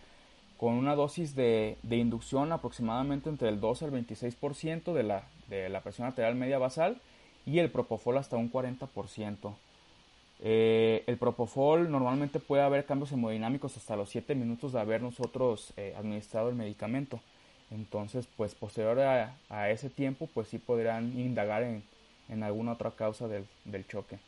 [0.57, 5.69] con una dosis de, de inducción aproximadamente entre el 12 al 26% de la, de
[5.69, 7.01] la presión arterial media basal
[7.45, 9.55] y el propofol hasta un 40%.
[10.43, 15.73] Eh, el propofol normalmente puede haber cambios hemodinámicos hasta los 7 minutos de haber nosotros
[15.77, 17.19] eh, administrado el medicamento.
[17.71, 21.83] Entonces, pues posterior a, ese tiempo, pues sí podrán indagar en,
[22.29, 24.19] en alguna otra causa del, del, choque.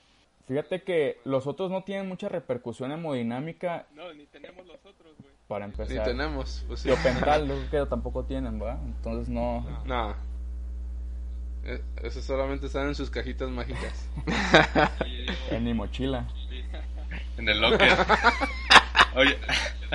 [0.47, 3.86] Fíjate que los otros no tienen mucha repercusión hemodinámica.
[3.95, 5.34] No, ni tenemos los otros, güey.
[5.47, 5.97] Para empezar.
[5.97, 6.63] Ni tenemos.
[6.67, 6.89] Pues sí.
[6.89, 8.79] Yopental, que tampoco tienen, ¿verdad?
[8.86, 9.62] Entonces no.
[9.86, 10.15] No.
[11.65, 14.10] Eh, eso solamente están en sus cajitas mágicas.
[15.51, 16.27] en mi mochila.
[17.38, 17.89] En el locker.
[19.15, 19.38] Oye,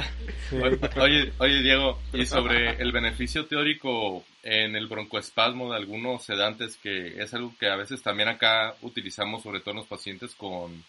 [1.01, 7.23] oye, oye, Diego, y sobre el beneficio teórico en el broncoespasmo de algunos sedantes, que
[7.23, 10.85] es algo que a veces también acá utilizamos, sobre todo en los pacientes con,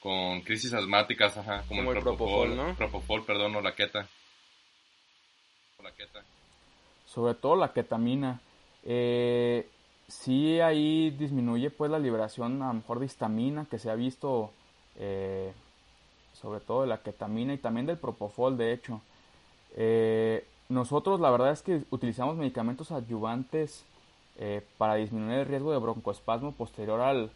[0.00, 2.74] con crisis asmáticas, ajá, como, el, propofol, ¿no?
[2.74, 4.08] Propofol, perdón, o la queta.
[5.78, 6.22] O la queta.
[7.06, 8.40] Sobre todo la ketamina.
[8.84, 9.68] Eh,
[10.06, 14.52] sí ahí disminuye pues la liberación a lo mejor de histamina que se ha visto
[14.96, 15.52] eh,
[16.40, 19.00] sobre todo de la ketamina y también del propofol de hecho
[19.76, 23.84] eh, nosotros la verdad es que utilizamos medicamentos adyuvantes
[24.38, 27.30] eh, para disminuir el riesgo de broncoespasmo posterior al,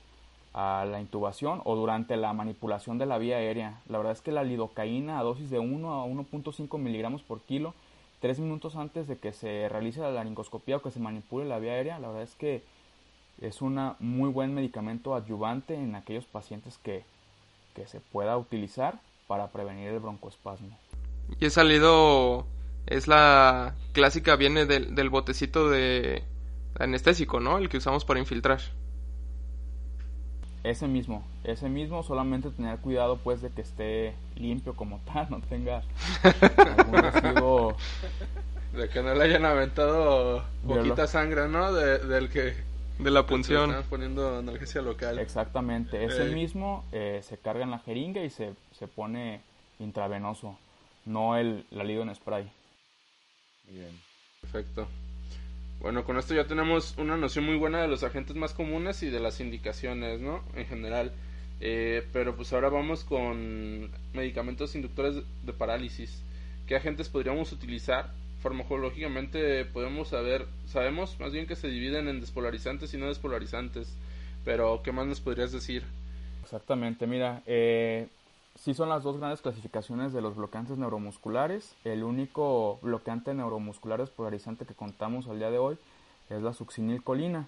[0.55, 3.81] a la intubación o durante la manipulación de la vía aérea.
[3.89, 7.75] La verdad es que la lidocaína a dosis de 1 a 1.5 miligramos por kilo
[8.23, 11.73] tres minutos antes de que se realice la laringoscopía o que se manipule la vía
[11.73, 12.63] aérea, la verdad es que
[13.41, 17.03] es un muy buen medicamento adyuvante en aquellos pacientes que,
[17.87, 20.79] se pueda utilizar para prevenir el broncoespasmo.
[21.41, 22.47] Y he salido
[22.87, 26.25] es la clásica, viene del, del botecito de
[26.79, 27.59] anestésico, ¿no?
[27.59, 28.61] El que usamos para infiltrar.
[30.65, 35.41] Ese mismo, ese mismo, solamente tener cuidado pues de que esté limpio como tal, no
[35.41, 35.83] tenga
[36.79, 37.77] algún residuo.
[38.73, 41.73] De que no le hayan aventado poquita sangre, ¿no?
[41.73, 42.72] De, del que...
[43.03, 43.71] De la punción.
[43.71, 45.19] estaban poniendo analgesia local.
[45.19, 46.35] Exactamente, ese Ey.
[46.35, 49.41] mismo eh, se carga en la jeringa y se, se pone
[49.79, 50.57] intravenoso,
[51.05, 52.51] no el, la lido en spray.
[53.69, 53.99] Bien.
[54.41, 54.87] Perfecto.
[55.81, 59.11] Bueno, con esto ya tenemos una noción muy buena de los agentes más comunes y
[59.11, 60.45] de las indicaciones, ¿no?
[60.55, 61.13] En general.
[61.61, 66.23] Eh, pero pues ahora vamos con medicamentos inductores de parálisis.
[66.67, 68.13] ¿Qué agentes podríamos utilizar?
[68.43, 73.97] Farmacológicamente podemos saber, sabemos más bien que se dividen en despolarizantes y no despolarizantes.
[74.45, 75.85] Pero, ¿qué más nos podrías decir?
[76.43, 78.09] Exactamente, mira, eh,
[78.57, 81.77] sí son las dos grandes clasificaciones de los bloqueantes neuromusculares.
[81.85, 85.79] El único bloqueante neuromuscular despolarizante que contamos al día de hoy
[86.29, 87.47] es la succinilcolina.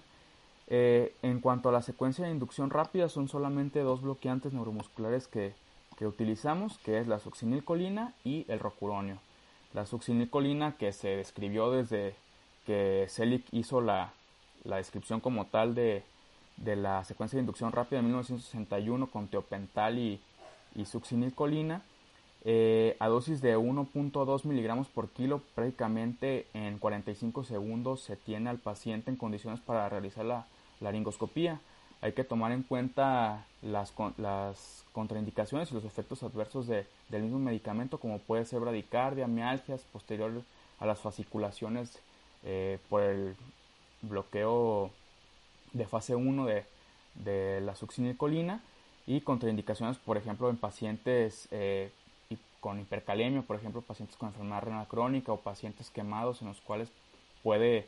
[0.67, 5.53] Eh, en cuanto a la secuencia de inducción rápida, son solamente dos bloqueantes neuromusculares que,
[5.97, 9.19] que utilizamos, que es la succinilcolina y el rocuronio.
[9.75, 12.15] La succinilcolina que se describió desde
[12.65, 14.13] que Selig hizo la,
[14.63, 16.01] la descripción como tal de,
[16.55, 20.21] de la secuencia de inducción rápida en 1961 con teopental y,
[20.75, 20.85] y
[22.47, 28.59] eh, a dosis de 1.2 miligramos por kilo prácticamente en 45 segundos se tiene al
[28.59, 30.45] paciente en condiciones para realizar la
[30.79, 31.59] laringoscopía
[32.01, 37.39] hay que tomar en cuenta las, las contraindicaciones y los efectos adversos de- del mismo
[37.39, 40.31] medicamento como puede ser bradicardia, mialgias posterior
[40.79, 41.99] a las fasciculaciones
[42.43, 43.35] eh, por el
[44.01, 44.91] bloqueo
[45.73, 46.65] de fase 1 de,
[47.15, 48.61] de la succinilcolina
[49.07, 51.91] y contraindicaciones, por ejemplo, en pacientes eh,
[52.59, 56.89] con hipercalemia, por ejemplo, pacientes con enfermedad renal crónica o pacientes quemados en los cuales
[57.43, 57.87] puede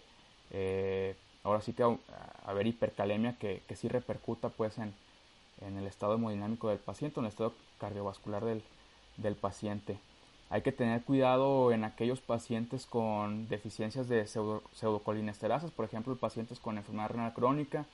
[0.52, 1.16] eh,
[1.48, 2.00] ahora sí que au-
[2.46, 4.94] haber hipercalemia que, que sí repercuta pues en,
[5.62, 8.62] en el estado hemodinámico del paciente, en el estado cardiovascular del,
[9.18, 9.98] del paciente.
[10.50, 16.60] Hay que tener cuidado en aquellos pacientes con deficiencias de pseudo, pseudocolinesterasas, por ejemplo, pacientes
[16.60, 17.86] con enfermedad renal crónica,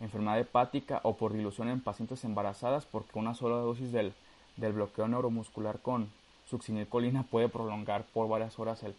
[0.00, 4.12] enfermedad hepática o por dilución en pacientes embarazadas, porque una sola dosis del,
[4.56, 6.08] del bloqueo neuromuscular con
[6.48, 8.94] succinilcolina puede prolongar por varias horas el,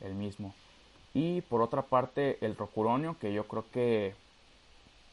[0.00, 0.54] el mismo.
[1.14, 4.14] Y por otra parte, el rocuronio, que yo creo que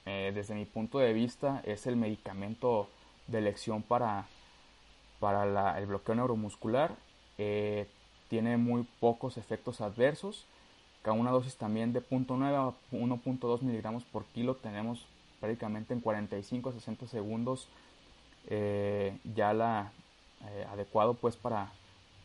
[0.08, 2.88] eh, desde mi punto de vista es el medicamento
[3.28, 4.26] de elección para,
[5.20, 6.96] para el bloqueo neuromuscular.
[7.38, 7.88] Eh,
[8.30, 10.46] tiene muy pocos efectos adversos.
[11.04, 15.06] Cada una dosis también de 0.9 a 1.2 miligramos por kilo tenemos
[15.40, 17.68] prácticamente en 45 a 60 segundos
[18.48, 19.92] eh, ya la
[20.72, 21.72] adecuado pues para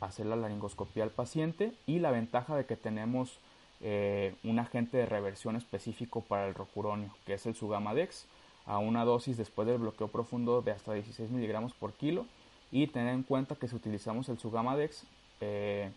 [0.01, 3.39] hacer la laringoscopía al paciente y la ventaja de que tenemos
[3.81, 8.27] eh, un agente de reversión específico para el rocuronio que es el Sugamadex
[8.65, 12.27] a una dosis después del bloqueo profundo de hasta 16 miligramos por kilo
[12.73, 15.05] y tener en cuenta que si utilizamos el Sugamadex
[15.41, 15.91] eh,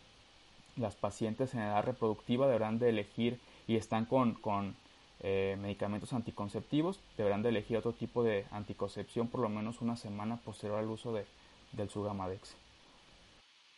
[0.76, 4.76] las pacientes en edad reproductiva deberán de elegir y están con, con
[5.22, 10.38] eh, medicamentos anticonceptivos, deberán de elegir otro tipo de anticoncepción por lo menos una semana
[10.38, 11.26] posterior al uso de,
[11.74, 12.56] del Sugamadex.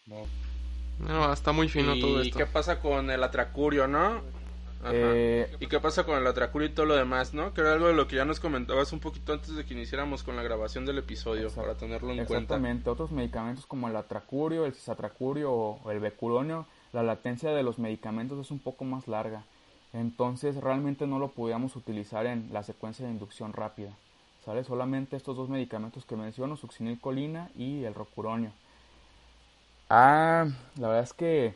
[0.05, 0.60] No.
[0.99, 2.37] No, está muy fino todo ¿Y esto.
[2.39, 4.21] qué pasa con el atracurio, no?
[4.83, 4.91] Ajá.
[4.93, 7.53] Eh, ¿Y qué pasa con el atracurio y todo lo demás, no?
[7.53, 10.23] Que era algo de lo que ya nos comentabas un poquito antes de que iniciáramos
[10.23, 11.61] con la grabación del episodio, Exacto.
[11.61, 12.33] para tenerlo en cuenta.
[12.35, 17.61] Exactamente, otros medicamentos como el atracurio, el cisatracurio o o el becuronio, la latencia de
[17.63, 19.43] los medicamentos es un poco más larga.
[19.93, 23.91] Entonces realmente no lo podíamos utilizar en la secuencia de inducción rápida.
[24.45, 24.63] ¿Sale?
[24.63, 28.51] Solamente estos dos medicamentos que menciono, succinilcolina y el rocuronio.
[29.93, 31.53] Ah, la verdad es que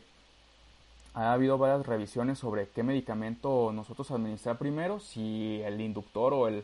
[1.14, 6.62] ha habido varias revisiones sobre qué medicamento nosotros administrar primero, si el inductor o el,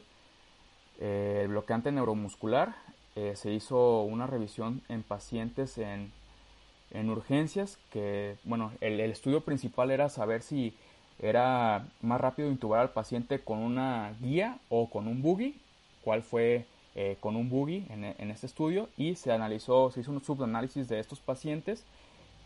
[1.00, 2.74] eh, bloqueante neuromuscular.
[3.16, 6.12] Eh, se hizo una revisión en pacientes en,
[6.90, 10.76] en urgencias, que bueno, el, el estudio principal era saber si
[11.20, 15.58] era más rápido intubar al paciente con una guía o con un buggy,
[16.04, 20.12] cuál fue eh, con un buggy en, en este estudio y se analizó, se hizo
[20.12, 21.84] un subanálisis de estos pacientes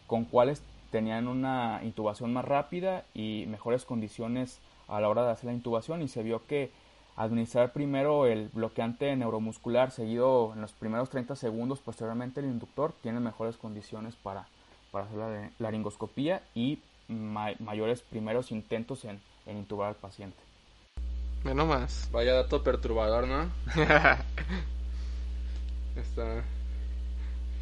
[0.07, 5.47] con cuáles tenían una intubación más rápida y mejores condiciones a la hora de hacer
[5.47, 6.71] la intubación y se vio que
[7.17, 13.21] administrar primero el bloqueante neuromuscular seguido en los primeros 30 segundos, posteriormente el inductor, tiene
[13.21, 14.47] mejores condiciones para,
[14.91, 16.79] para hacer la laringoscopía y
[17.09, 20.46] ma mayores primeros intentos en, en intubar al paciente.
[21.47, 22.09] Menos más.
[22.11, 23.49] Vaya dato perturbador, ¿no?
[25.97, 26.43] Está...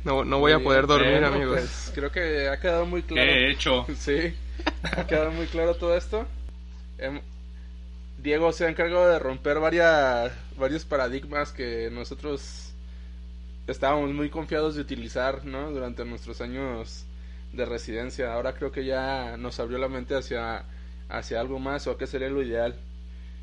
[0.04, 1.58] No, no voy a poder dormir, Bueno, amigos.
[1.58, 3.30] pues, creo que ha quedado muy claro.
[3.30, 3.86] ¿Qué he hecho?
[3.98, 4.34] Sí,
[4.84, 6.24] ha quedado muy claro todo esto.
[6.96, 7.20] Em,
[8.16, 12.72] Diego se ha encargado de romper varias, varios paradigmas que nosotros
[13.66, 15.70] estábamos muy confiados de utilizar ¿no?
[15.70, 17.04] durante nuestros años
[17.52, 18.32] de residencia.
[18.32, 20.64] Ahora creo que ya nos abrió la mente hacia,
[21.10, 22.76] hacia algo más o a qué sería lo ideal.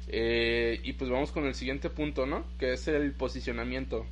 [0.07, 2.45] Eh, y pues vamos con el siguiente punto, ¿no?
[2.59, 4.05] Que es el posicionamiento.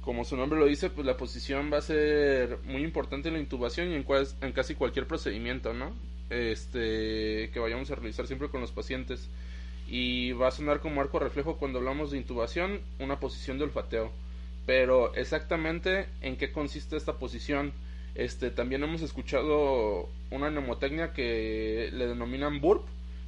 [0.00, 3.40] Como su nombre lo dice, pues la posición va a ser muy importante en la
[3.40, 5.92] intubación y en, cuas- en casi cualquier procedimiento, ¿no?
[6.30, 9.28] Este, que vayamos a realizar siempre con los pacientes.
[9.86, 14.12] Y va a sonar como arco reflejo cuando hablamos de intubación, una posición de olfateo.
[14.66, 17.72] Pero exactamente en qué consiste esta posición.
[18.14, 22.84] Este, también hemos escuchado una mnemotecnia que le denominan burp.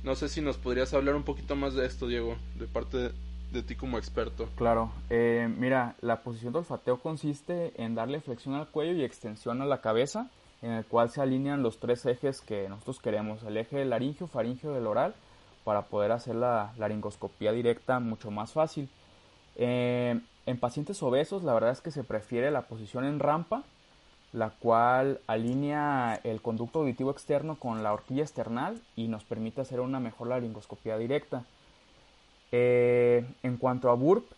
[0.07, 3.11] No sé si nos podrías hablar un poquito más de esto, Diego, de parte
[3.51, 4.49] de, ti como experto.
[4.55, 9.63] Claro, eh, mira, la posición de olfateo consiste en darle flexión al cuello y extensión
[9.63, 10.31] a la cabeza,
[10.63, 14.71] en el cual se alinean los tres ejes que nosotros queremos, el eje laringio, faringio
[14.71, 15.13] del oral,
[15.65, 18.89] para poder hacer la laringoscopía directa mucho más fácil.
[19.57, 23.65] Eh, en pacientes obesos, la verdad es que se prefiere la posición en rampa,
[24.37, 29.81] la cual alinea el conducto auditivo externo con la horquilla external y nos permite hacer
[29.81, 31.43] una mejor laringoscopía directa.
[32.53, 34.31] Eh, en cuanto a burp,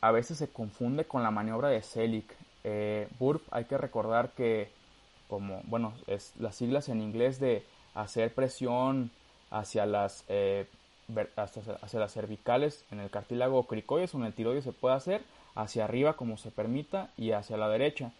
[0.00, 2.24] a veces se confunde con la maniobra de Selig.
[2.64, 4.70] Eh, burp hay que recordar que,
[5.28, 7.62] como, bueno, es las siglas en inglés de
[7.94, 9.10] hacer presión
[9.50, 10.66] hacia las, eh,
[11.36, 15.22] hacia, hacia las cervicales en el cartílago cricoides o en el tiroides se puede hacer,
[15.54, 18.12] hacia arriba como se permita y hacia la derecha.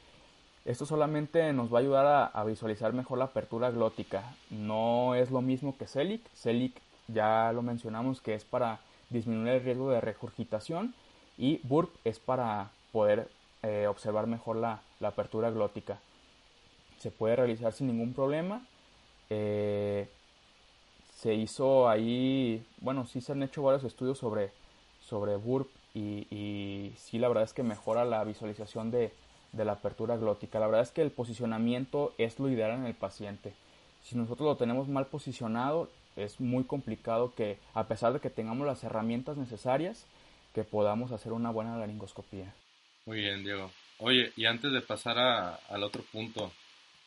[0.64, 4.22] Esto solamente nos va a ayudar a, visualizar mejor la apertura glótica.
[4.50, 6.22] No es lo mismo que Selig.
[6.34, 6.72] Selig
[7.08, 8.78] ya lo mencionamos que es para
[9.10, 10.94] disminuir el riesgo de regurgitación
[11.36, 13.28] y burp es para poder
[13.64, 15.98] eh, observar mejor la, apertura glótica.
[16.98, 18.64] Se puede realizar sin ningún problema.
[19.30, 20.08] Eh,
[21.16, 24.52] se hizo ahí, bueno, sí se han hecho varios estudios sobre,
[25.00, 29.12] sobre burp y sí la verdad es que mejora la visualización de,
[29.52, 30.58] de la apertura glótica.
[30.58, 33.54] La verdad es que el posicionamiento es lo ideal en el paciente.
[34.02, 38.66] Si nosotros lo tenemos mal posicionado, es muy complicado que, a pesar de que tengamos
[38.66, 40.06] las herramientas necesarias,
[40.54, 42.52] que podamos hacer una buena laringoscopía.
[43.06, 43.70] Muy bien, Diego.
[43.98, 46.52] Oye, y antes de pasar al otro punto,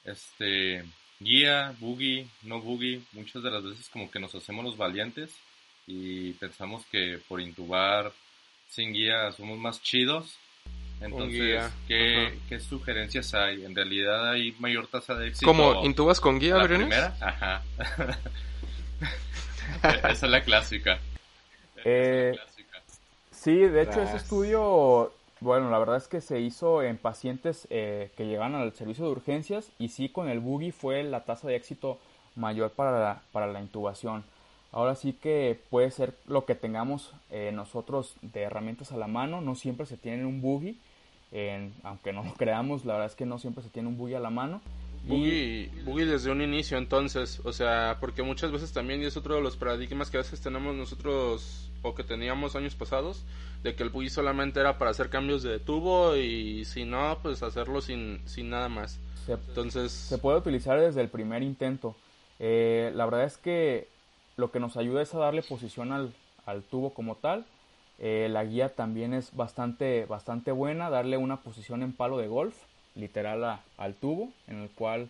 [0.04, 0.84] este,
[1.20, 5.36] guía, boogie, no boogie, muchas de las veces como que nos hacemos los valientes
[5.88, 8.12] y pensamos que por intubar
[8.70, 10.38] sin guía somos más chidos.
[11.02, 13.66] Entonces, guía, ¿qué, sugerencias hay?
[13.66, 15.46] ¿En realidad hay mayor tasa de éxito?
[15.46, 15.84] ¿Cómo?
[15.86, 16.88] ¿Intubas con guía, ¿La Briones?
[16.88, 17.16] primera?
[17.20, 17.64] Ajá.
[20.10, 21.00] Esa es la clásica.
[21.84, 22.82] Eh, es la clásica.
[23.32, 28.10] Sí, de hecho ese estudio, bueno, la verdad es que se hizo en pacientes eh,
[28.18, 31.56] que llegan al servicio de urgencias y sí con el boogie fue la tasa de
[31.56, 32.00] éxito
[32.36, 34.24] mayor para la, para la intubación.
[34.76, 39.40] Ahora sí que puede ser lo que tengamos eh, nosotros de herramientas a la mano,
[39.40, 40.42] no siempre se tiene un
[41.32, 44.18] en- aunque no lo creamos, la verdad es que no siempre se tiene un boogie
[44.18, 44.62] a la mano.
[45.06, 49.16] Y Boogie, Boogie desde un inicio, entonces, o sea, porque muchas veces también, y es
[49.16, 53.24] otro de los paradigmas que a veces tenemos nosotros, o que teníamos años pasados,
[53.64, 57.44] de que el Boogie solamente era para hacer cambios de tubo y si no, pues
[57.44, 59.00] hacerlo sin, sin nada más.
[59.26, 61.96] se, Entonces, Se puede utilizar desde el primer intento.
[62.40, 63.88] Eh, la verdad es que
[64.38, 66.14] lo que nos ayuda es a darle posición al,
[66.46, 67.46] al tubo como tal.
[68.00, 72.56] Eh, la guía también es bastante, bastante buena, darle una posición en palo de golf,
[72.96, 75.10] literal al tubo, en el cual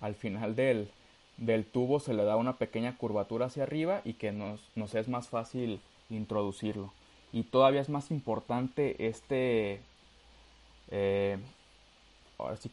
[0.00, 0.88] al final del,
[1.36, 5.08] del tubo se le da una pequeña curvatura hacia arriba y que nos, nos es
[5.08, 5.80] más fácil
[6.10, 6.92] introducirlo.
[7.32, 9.80] Y todavía es más importante este,
[10.90, 11.38] eh,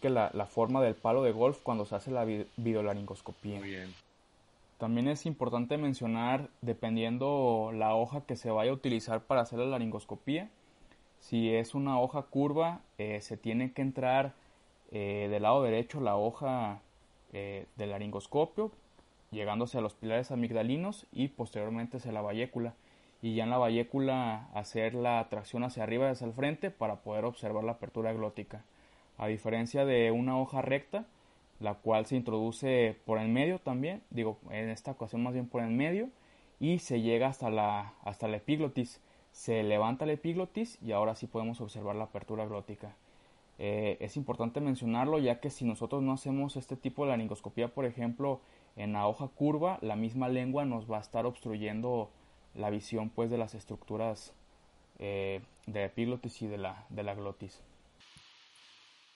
[0.02, 3.60] que la, la forma del palo de golf cuando se hace la vi- videolaringoscopía.
[3.60, 3.94] Muy bien.
[4.80, 9.66] También es importante mencionar, dependiendo la hoja que se vaya a utilizar para hacer la
[9.66, 10.50] laringoscopía,
[11.20, 14.36] si es una hoja curva, eh, se tiene que entrar
[14.92, 16.80] eh, del lado derecho la hoja
[17.34, 18.72] eh, del laringoscopio,
[19.32, 22.74] llegando hacia los pilares amigdalinos y posteriormente hacia la vallécula.
[23.22, 27.26] Y ya en la vallécula hacer la tracción hacia arriba hacia el frente para poder
[27.26, 28.64] observar la apertura glótica.
[29.18, 31.06] A diferencia de una hoja recta,
[31.60, 35.62] la cual se introduce por el medio también, digo, en esta ocasión más bien por
[35.62, 36.10] el medio,
[36.60, 39.02] y se llega hasta la, hasta la epiglotis.
[39.32, 42.96] Se levanta la epiglotis y ahora sí podemos observar la apertura glótica.
[43.58, 47.86] Eh, es importante mencionarlo ya que si nosotros no hacemos este tipo de laringoscopía, por
[47.86, 48.40] ejemplo,
[48.76, 52.10] en la hoja curva, la misma lengua nos va a estar obstruyendo
[52.56, 54.34] la visión pues de las estructuras
[54.98, 57.62] eh, de la epiglotis y de la, de la glotis.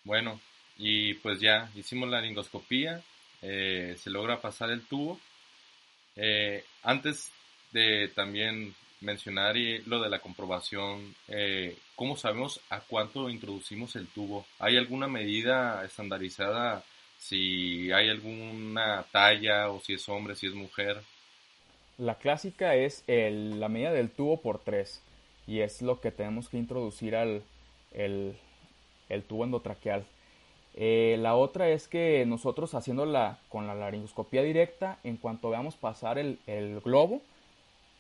[0.03, 0.39] Bueno,
[0.77, 3.01] y pues ya hicimos la laringoscopía,
[3.41, 5.19] eh, se logra pasar el tubo.
[6.15, 7.31] Eh, antes
[7.71, 9.55] de también mencionar
[9.85, 14.45] lo de la comprobación, eh, ¿cómo sabemos a cuánto introducimos el tubo?
[14.59, 16.83] ¿Hay alguna medida estandarizada
[17.17, 21.01] si hay alguna talla o si es hombre, si es mujer?
[21.97, 25.01] La clásica es la medida del tubo por 3
[25.47, 27.43] y es lo que tenemos que introducir al
[27.93, 28.35] el,
[29.27, 30.05] tubo endotraqueal.
[30.75, 36.17] Eh, la otra es que nosotros haciéndola con la laringoscopía directa, en cuanto veamos pasar
[36.17, 36.39] el,
[36.83, 37.21] globo,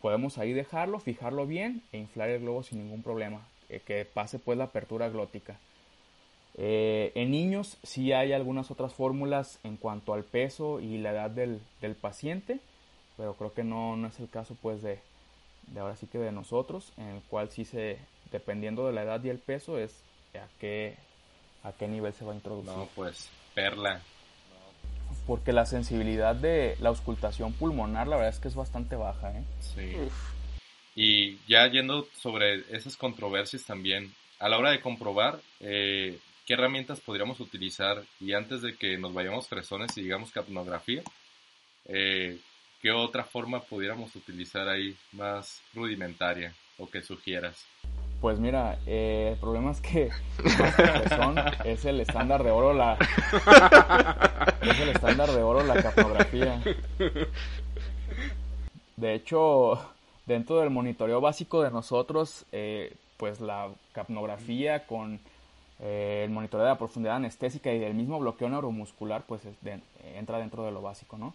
[0.01, 4.39] podemos ahí dejarlo, fijarlo bien e inflar el globo sin ningún problema, eh, que pase
[4.39, 5.59] pues la apertura glótica.
[6.55, 11.31] Eh, en niños sí hay algunas otras fórmulas en cuanto al peso y la edad
[11.31, 12.59] del, del paciente,
[13.17, 14.99] pero creo que no, no es el caso pues de,
[15.67, 17.97] de ahora sí que de nosotros, en el cual sí se,
[18.31, 20.03] dependiendo de la edad y el peso, es
[20.35, 20.95] a qué,
[21.63, 22.71] a qué nivel se va a introducir.
[22.71, 24.01] No, pues, perla.
[25.25, 29.43] Porque la sensibilidad de la auscultación pulmonar, la verdad es que es bastante baja, ¿eh?
[29.59, 29.95] Sí.
[30.95, 36.99] Y ya yendo sobre esas controversias también, a la hora de comprobar, eh, ¿qué herramientas
[36.99, 38.03] podríamos utilizar?
[38.19, 41.01] Y antes de que nos vayamos fresones y digamos capnografía,
[41.85, 42.39] eh,
[42.81, 47.65] ¿qué otra forma pudiéramos utilizar ahí más rudimentaria o que sugieras?
[48.23, 50.09] Pues mira, eh, el problema es que
[51.65, 52.97] es el estándar de oro la
[54.61, 56.61] es el estándar de oro la capnografía.
[58.95, 59.77] De hecho,
[60.25, 65.19] dentro del monitoreo básico de nosotros, eh, pues la capnografía con
[65.81, 69.41] eh, el monitoreo de la profundidad anestésica y del mismo bloqueo neuromuscular, pues
[70.15, 71.33] entra dentro de lo básico, ¿no?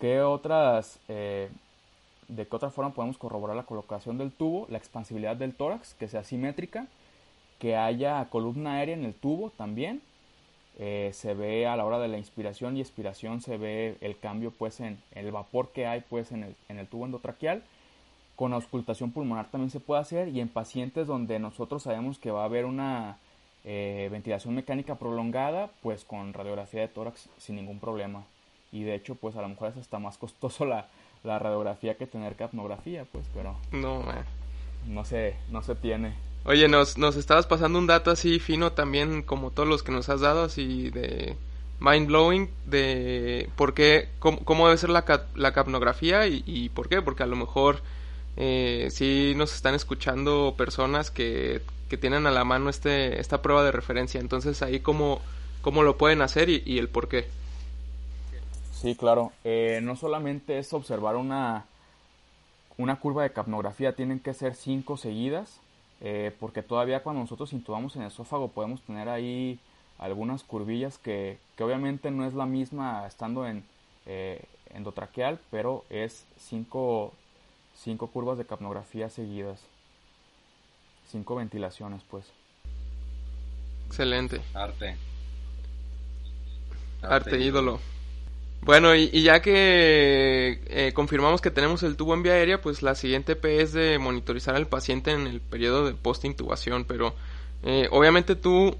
[0.00, 0.98] ¿Qué otras,
[2.28, 4.66] de qué otra forma podemos corroborar la colocación del tubo?
[4.70, 6.86] La expansibilidad del tórax, que sea simétrica,
[7.58, 10.02] que haya columna aérea en el tubo también.
[10.78, 14.50] Eh, se ve a la hora de la inspiración y expiración, se ve el cambio
[14.50, 17.62] pues en el vapor que hay pues en el, en el tubo endotraqueal.
[18.34, 22.42] Con auscultación pulmonar también se puede hacer y en pacientes donde nosotros sabemos que va
[22.42, 23.16] a haber una
[23.64, 28.26] eh, ventilación mecánica prolongada, pues con radiografía de tórax sin ningún problema
[28.72, 30.88] y de hecho pues a lo mejor es hasta más costoso la,
[31.24, 34.04] radiografía que tener capnografía pues pero no
[34.86, 36.14] no se no se tiene.
[36.44, 40.08] Oye nos nos estabas pasando un dato así fino también como todos los que nos
[40.08, 41.36] has dado así de
[41.80, 45.04] mind blowing de por qué cómo, debe ser la,
[45.34, 47.80] la capnografía y, por qué porque a lo mejor
[48.36, 53.64] eh, sí nos están escuchando personas que, que tienen a la mano este esta prueba
[53.64, 54.20] de referencia.
[54.20, 55.20] Entonces ahí cómo
[55.62, 57.26] cómo lo pueden hacer y, y el por qué
[58.80, 59.32] Sí, claro.
[59.42, 61.64] Eh, no solamente es observar una,
[62.76, 65.60] una curva de capnografía, tienen que ser cinco seguidas,
[66.02, 69.58] eh, porque todavía cuando nosotros intubamos en el esófago podemos tener ahí
[69.98, 73.64] algunas curvillas que, que obviamente no es la misma estando en
[74.04, 77.14] eh, endotraqueal, pero es cinco,
[77.74, 79.62] cinco curvas de capnografía seguidas.
[81.10, 82.26] Cinco ventilaciones, pues.
[83.86, 84.42] Excelente.
[84.52, 84.96] Arte,
[87.00, 87.80] Arte ídolo.
[88.66, 92.96] Bueno, y, ya que eh, confirmamos que tenemos el tubo en vía aérea, pues la
[92.96, 97.14] siguiente P es de monitorizar al paciente en el periodo de post-intubación, pero
[97.62, 98.76] eh, obviamente tú,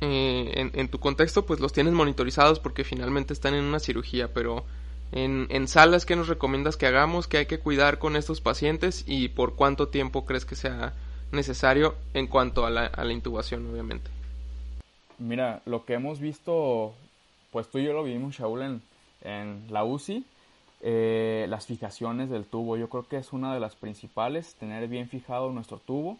[0.00, 4.64] eh, en, tu contexto, pues los tienes monitorizados porque finalmente están en una cirugía, pero
[5.10, 7.26] en, en salas, ¿qué nos recomiendas que hagamos?
[7.26, 10.94] ¿Qué hay que cuidar con estos pacientes y por cuánto tiempo crees que sea
[11.32, 14.08] necesario en cuanto a la, a la intubación, obviamente?
[15.18, 16.94] Mira, lo que hemos visto
[17.54, 18.82] pues tú y yo lo vimos, Shaul, en,
[19.22, 20.24] en la UCI.
[20.80, 25.08] Eh, las fijaciones del tubo, yo creo que es una de las principales, tener bien
[25.08, 26.18] fijado nuestro tubo.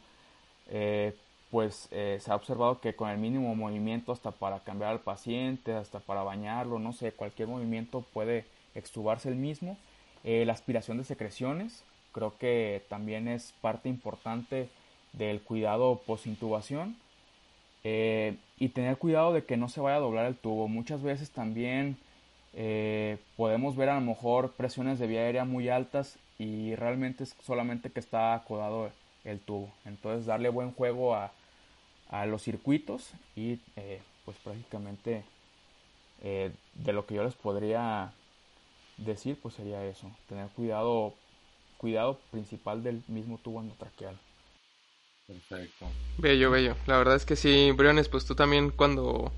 [0.68, 1.12] Eh,
[1.50, 5.72] pues eh, se ha observado que con el mínimo movimiento hasta para cambiar al paciente,
[5.72, 8.44] hasta para bañarlo, no sé, cualquier movimiento puede
[8.76, 9.76] extubarse el mismo.
[10.22, 11.82] la aspiración de secreciones,
[12.12, 14.68] creo que también es parte importante
[15.12, 16.96] del cuidado post-intubación.
[17.84, 20.68] Eh, y tener cuidado de que no se vaya a doblar el tubo.
[20.68, 21.98] Muchas veces también
[22.54, 27.36] eh, podemos ver a lo mejor presiones de vía aérea muy altas y realmente es
[27.44, 28.90] solamente que está acodado
[29.24, 29.68] el tubo.
[29.84, 31.32] Entonces darle buen juego a,
[32.08, 35.22] a los circuitos y eh, pues prácticamente
[36.22, 38.10] de lo que yo les podría
[38.96, 41.12] decir pues sería eso, tener cuidado,
[41.76, 44.16] cuidado principal del mismo tubo endotraqueal.
[45.26, 45.86] Perfecto.
[46.18, 46.76] Bello, bello.
[46.86, 49.32] La verdad es que sí, Briones, pues tú también cuando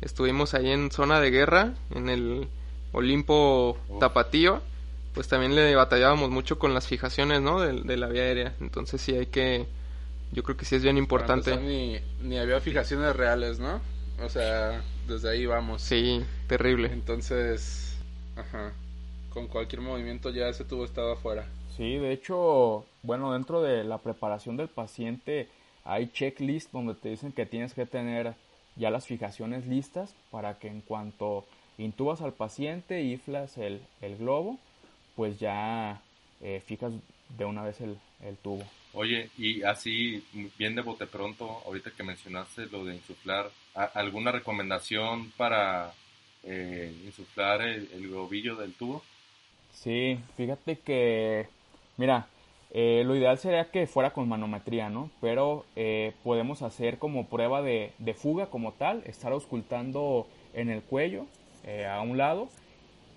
[0.00, 2.48] estuvimos ahí en zona de guerra, en el
[2.92, 4.62] Olimpo Tapatío,
[5.14, 7.60] pues también le batallábamos mucho con las fijaciones, ¿no?
[7.60, 8.54] De, la vía aérea.
[8.60, 9.66] Entonces sí hay que,
[10.32, 11.56] yo creo que sí es bien importante.
[11.56, 13.80] ni, ni había fijaciones reales, ¿no?
[14.22, 15.82] O sea, desde ahí vamos.
[15.82, 16.90] Sí, terrible.
[16.92, 17.96] Entonces,
[18.36, 18.72] ajá,
[19.30, 21.46] con cualquier movimiento ya ese tubo estaba afuera.
[21.76, 25.48] Sí, de hecho, bueno, dentro de la preparación del paciente
[25.84, 28.34] hay checklist donde te dicen que tienes que tener
[28.76, 31.44] ya las fijaciones listas para que en cuanto
[31.78, 34.58] intubas al paciente, inflas el, el globo,
[35.16, 36.00] pues ya
[36.42, 36.92] eh, fijas
[37.38, 38.64] de una vez el, el tubo.
[38.92, 40.22] Oye, y así,
[40.58, 45.92] bien de bote pronto, ahorita que mencionaste lo de insuflar, ¿a- ¿alguna recomendación para
[46.42, 49.02] eh, insuflar el, el globillo del tubo?
[49.74, 51.46] Sí, fíjate que,
[51.96, 52.26] mira,
[52.72, 55.10] eh, lo ideal sería que fuera con manometría, ¿no?
[55.20, 60.82] Pero eh, podemos hacer como prueba de, de fuga como tal, estar auscultando en el
[60.82, 61.26] cuello
[61.64, 62.48] eh, a un lado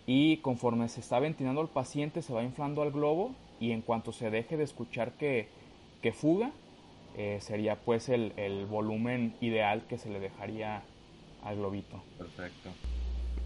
[0.06, 4.12] y conforme se está ventilando el paciente se va inflando al globo y en cuanto
[4.12, 5.48] se deje de escuchar que,
[6.02, 6.52] que fuga,
[7.16, 10.82] eh, sería pues el, el volumen ideal que se le dejaría
[11.44, 12.02] al globito.
[12.18, 12.70] Perfecto.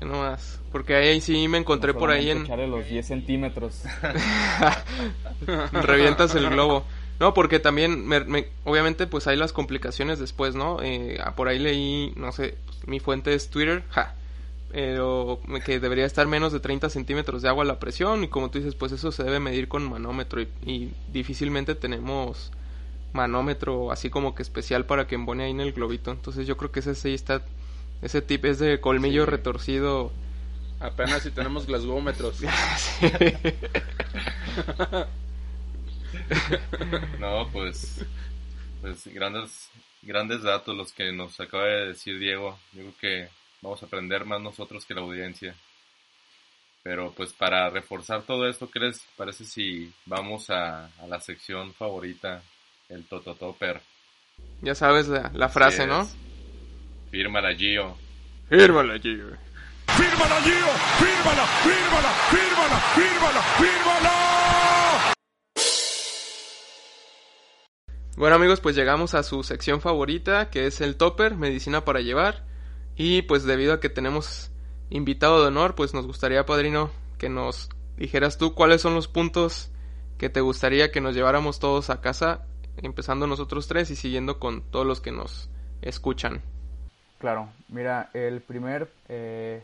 [0.02, 0.60] No más.
[0.72, 2.48] Porque ahí sí me encontré No por ahí en...
[2.70, 3.82] los 10 centímetros.
[5.74, 6.86] revientas el globo.
[7.20, 10.82] No, porque también, me- me- obviamente, pues hay las complicaciones después, ¿no?
[10.84, 14.14] Eh, ah, por ahí leí, no sé, pues, mi fuente es Twitter, ja,
[14.72, 18.60] pero que debería estar menos de 30 centímetros de agua la presión y como tú
[18.60, 22.52] dices, pues eso se debe medir con manómetro y, y difícilmente tenemos
[23.14, 26.12] manómetro así como que especial para que embone ahí en el globito.
[26.12, 27.42] Entonces yo creo que ese sí está,
[28.02, 29.26] ese tip es de colmillo Sí.
[29.26, 30.12] retorcido.
[30.80, 32.38] Apenas si tenemos glasgómetros.
[32.78, 33.08] Sí.
[37.20, 38.06] No, pues,
[38.82, 39.70] pues grandes,
[40.02, 42.58] grandes datos los que nos acaba de decir Diego.
[42.74, 43.30] Yo creo que
[43.62, 45.56] vamos a aprender más nosotros que la audiencia.
[46.84, 51.74] Pero pues para reforzar todo esto, ¿qué les parece si vamos a, a la sección
[51.74, 52.42] favorita,
[52.90, 53.82] el Tototopper?
[54.62, 56.08] ya sabes la, la frase, ¿no?
[57.12, 57.96] Fírmala, Gio.
[58.50, 59.28] Fírmala, Gio.
[59.88, 60.68] ¡Fírmala, Gio!
[61.00, 61.46] ¡Fírmala!
[61.64, 62.10] ¡Fírmala!
[62.30, 62.80] ¡Fírmala!
[62.96, 63.42] ¡Fírmala!
[63.58, 65.14] ¡Fírmala!
[68.18, 72.46] Bueno amigos, pues llegamos a su sección favorita, que es el topper, medicina para llevar.
[72.96, 74.52] Y pues debido a que tenemos
[74.90, 79.72] invitado de honor, pues nos gustaría, padrino, que nos dijeras tú cuáles son los puntos
[80.18, 82.46] que te gustaría que nos lleváramos todos a casa,
[82.78, 85.50] empezando nosotros tres y siguiendo con todos los que nos
[85.82, 86.42] escuchan.
[87.20, 89.64] Claro, mira, el primer eh,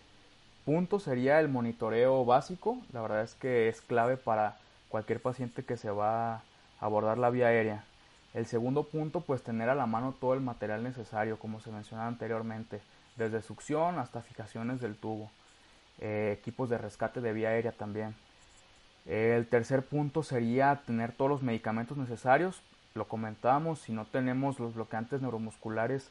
[0.65, 2.77] punto sería el monitoreo básico.
[2.91, 4.57] La verdad es que es clave para
[4.89, 6.41] cualquier paciente que se va a
[6.79, 7.83] abordar la vía aérea.
[8.33, 12.07] El segundo punto, pues tener a la mano todo el material necesario, como se mencionaba
[12.07, 12.81] anteriormente,
[13.17, 15.29] desde succión hasta fijaciones del tubo,
[15.99, 18.15] eh, equipos de rescate de vía aérea también.
[19.05, 22.63] El tercer punto sería tener todos los medicamentos necesarios.
[22.95, 26.09] Lo comentábamos, si no tenemos los bloqueantes neuromusculares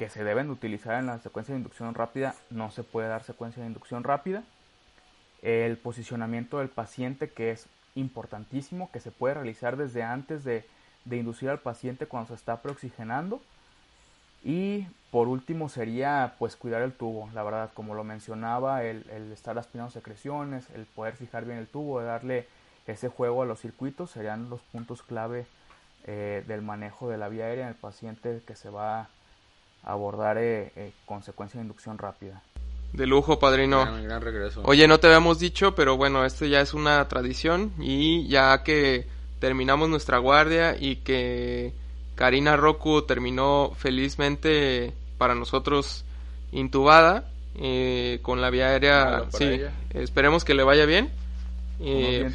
[0.00, 3.22] que se deben de utilizar en la secuencia de inducción rápida, no se puede dar
[3.22, 4.44] secuencia de inducción rápida.
[5.42, 10.64] El posicionamiento del paciente, que es importantísimo, que se puede realizar desde antes de,
[11.04, 13.42] de inducir al paciente cuando se está preoxigenando.
[14.42, 19.30] Y por último sería pues cuidar el tubo, la verdad, como lo mencionaba, el, el
[19.32, 22.48] estar aspirando secreciones, el poder fijar bien el tubo, darle
[22.86, 25.46] ese juego a los circuitos serían los puntos clave
[26.06, 29.08] eh, del manejo de la vía aérea en el paciente que se va a
[29.82, 32.42] abordar eh, eh, con secuencia de inducción rápida.
[32.92, 33.82] De lujo, padrino.
[33.82, 34.62] Gran, gran regreso.
[34.64, 39.06] Oye, no te habíamos dicho, pero bueno, este ya es una tradición y ya que
[39.38, 41.72] terminamos nuestra guardia y que
[42.16, 46.04] Karina Roku terminó felizmente para nosotros
[46.52, 49.24] intubada eh, con la vía aérea.
[49.32, 49.72] Sí, ella.
[49.94, 51.10] esperemos que le vaya bien.
[51.78, 52.30] Unos Eh,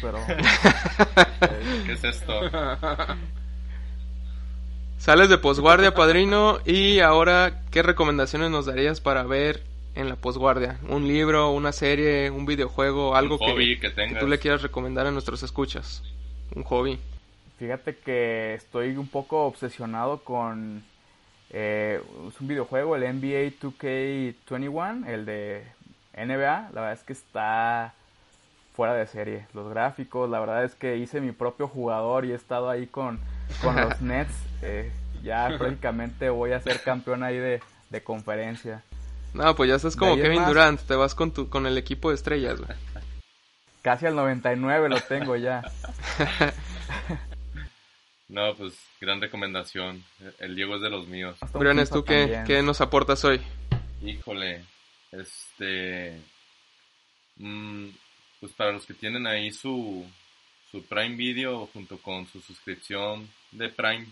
[0.00, 0.18] pero
[1.86, 2.32] ¿Qué es esto?
[4.98, 9.62] sales de posguardia, padrino, y ahora, ¿qué recomendaciones nos darías para ver
[9.94, 10.78] en la posguardia?
[10.88, 15.42] ¿Un libro, una serie, un videojuego, algo Un que tú le quieras recomendar a nuestros
[15.42, 16.02] escuchas?
[16.54, 16.98] Un hobby.
[17.58, 20.84] Fíjate que estoy un poco obsesionado con
[21.50, 25.64] eh, es un videojuego, el NBA 2K21, el de
[26.16, 26.70] NBA.
[26.72, 27.94] La verdad es que está
[28.74, 29.46] fuera de serie.
[29.54, 33.20] Los gráficos, la verdad es que hice mi propio jugador y he estado ahí con,
[33.62, 34.34] con los Nets.
[34.62, 34.90] Eh,
[35.22, 38.82] ya prácticamente voy a ser campeón ahí de, de conferencia.
[39.34, 42.08] No, pues ya estás como Kevin más- Durant, te vas con tu, con el equipo
[42.10, 42.76] de estrellas, güey.
[43.82, 45.62] Casi al 99 lo tengo ya.
[48.28, 50.02] No, pues gran recomendación.
[50.40, 51.38] El Diego es de los míos.
[51.54, 53.40] Briones, ¿tú qué, qué nos aportas hoy?
[54.02, 54.64] Híjole,
[55.12, 56.20] este,
[57.36, 57.86] mm,
[58.40, 60.04] pues para los que tienen ahí su,
[60.72, 64.06] su Prime Video junto con su suscripción de Prime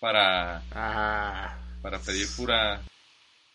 [0.00, 2.80] para, Ah, para pedir pura,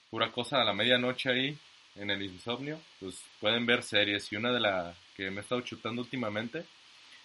[0.10, 1.58] pura cosa a la medianoche ahí
[1.96, 5.62] en el insomnio, pues pueden ver series y una de las que me he estado
[5.62, 6.64] chutando últimamente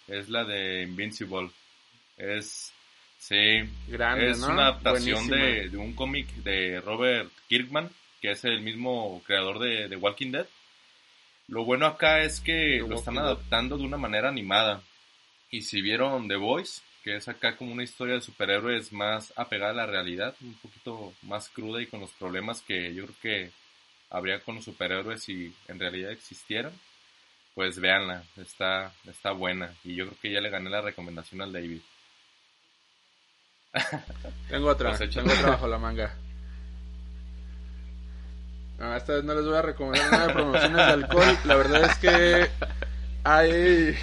[0.08, 1.50] es la de Invincible.
[2.16, 2.72] Es,
[3.18, 4.48] sí, Grande, es ¿no?
[4.48, 9.88] una adaptación de, de un cómic de Robert Kirkman, que es el mismo creador de,
[9.88, 10.46] de Walking Dead.
[11.48, 13.24] Lo bueno acá es que The lo están Dead.
[13.24, 14.82] adaptando de una manera animada.
[15.50, 19.70] Y si vieron The Voice, que es acá como una historia de superhéroes más apegada
[19.70, 23.50] a la realidad, un poquito más cruda y con los problemas que yo creo que
[24.10, 26.72] habría con los superhéroes si en realidad existieran,
[27.54, 29.72] pues véanla, está, está buena.
[29.84, 31.80] Y yo creo que ya le gané la recomendación al David.
[34.48, 36.12] Tengo otra, Pues tengo otra bajo la manga.
[38.78, 41.38] No, esta vez no les voy a recomendar nada de promociones de alcohol.
[41.44, 42.50] La verdad es que
[43.22, 43.96] hay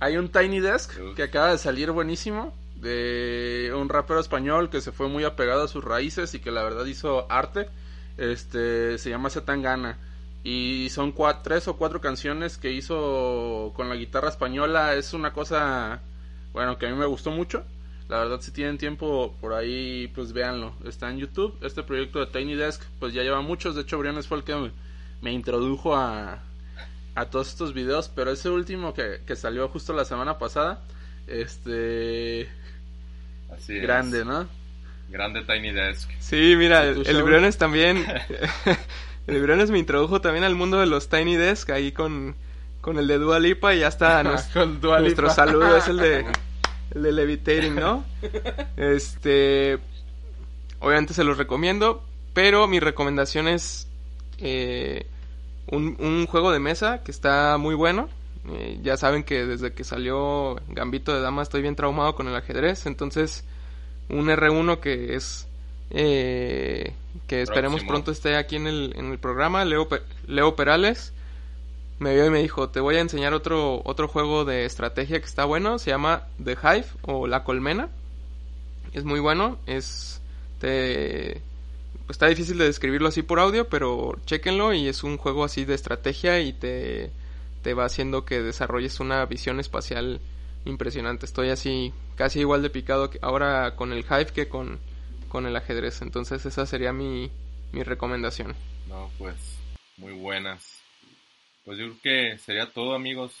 [0.00, 4.92] hay un Tiny Desk que acaba de salir buenísimo de un rapero español que se
[4.92, 7.68] fue muy apegado a sus raíces y que la verdad hizo arte.
[8.18, 9.98] Este se llama Zetangana
[10.44, 14.94] y son tres o cuatro canciones que hizo con la guitarra española.
[14.94, 16.00] Es una cosa
[16.52, 17.64] bueno que a mí me gustó mucho.
[18.08, 20.74] La verdad, si tienen tiempo por ahí, pues véanlo.
[20.84, 21.56] Está en YouTube.
[21.62, 23.74] Este proyecto de Tiny Desk, pues ya lleva muchos.
[23.74, 24.70] De hecho, Briones fue el que me,
[25.20, 26.45] me introdujo a,
[27.16, 28.08] a todos estos videos.
[28.14, 30.80] Pero ese último que, que salió justo la semana pasada,
[31.26, 32.48] este.
[33.56, 33.82] Así es.
[33.82, 34.46] Grande, ¿no?
[35.08, 36.10] Grande Tiny Desk.
[36.20, 37.22] Sí, mira, el, el.
[37.22, 38.04] Briones también.
[39.26, 42.34] el Briones me introdujo también al mundo de los Tiny Desk ahí con,
[42.80, 44.22] con el de Dua Lipa y ya está.
[44.24, 46.26] nos- Con Dua nuestro saludo es el de,
[46.94, 48.04] el de Levitating, ¿no?
[48.76, 49.78] Este.
[50.78, 52.04] Obviamente se los recomiendo,
[52.34, 53.88] pero mi recomendación es
[54.38, 55.06] eh,
[55.68, 58.08] un, un juego de mesa que está muy bueno.
[58.48, 62.36] Eh, ya saben que desde que salió Gambito de Dama estoy bien traumado con el
[62.36, 63.44] ajedrez, entonces
[64.08, 65.48] un R1 que es
[65.90, 66.92] eh,
[67.26, 67.90] que esperemos Próximo.
[67.90, 69.88] pronto esté aquí en el, en el programa, Leo,
[70.28, 71.12] Leo Perales
[71.98, 75.26] me vio y me dijo, te voy a enseñar otro, otro juego de estrategia que
[75.26, 77.88] está bueno, se llama The Hive o La Colmena.
[78.92, 80.20] Es muy bueno, es
[80.60, 81.40] te
[82.08, 85.74] está difícil de describirlo así por audio, pero chéquenlo y es un juego así de
[85.74, 87.10] estrategia y te,
[87.62, 90.20] te va haciendo que desarrolles una visión espacial
[90.64, 91.26] impresionante.
[91.26, 94.78] Estoy así casi igual de picado ahora con el Hive que con,
[95.28, 96.02] con el ajedrez.
[96.02, 97.30] Entonces esa sería mi,
[97.72, 98.54] mi recomendación.
[98.88, 99.36] No, pues
[99.96, 100.80] muy buenas.
[101.64, 103.32] Pues yo creo que sería todo, amigos.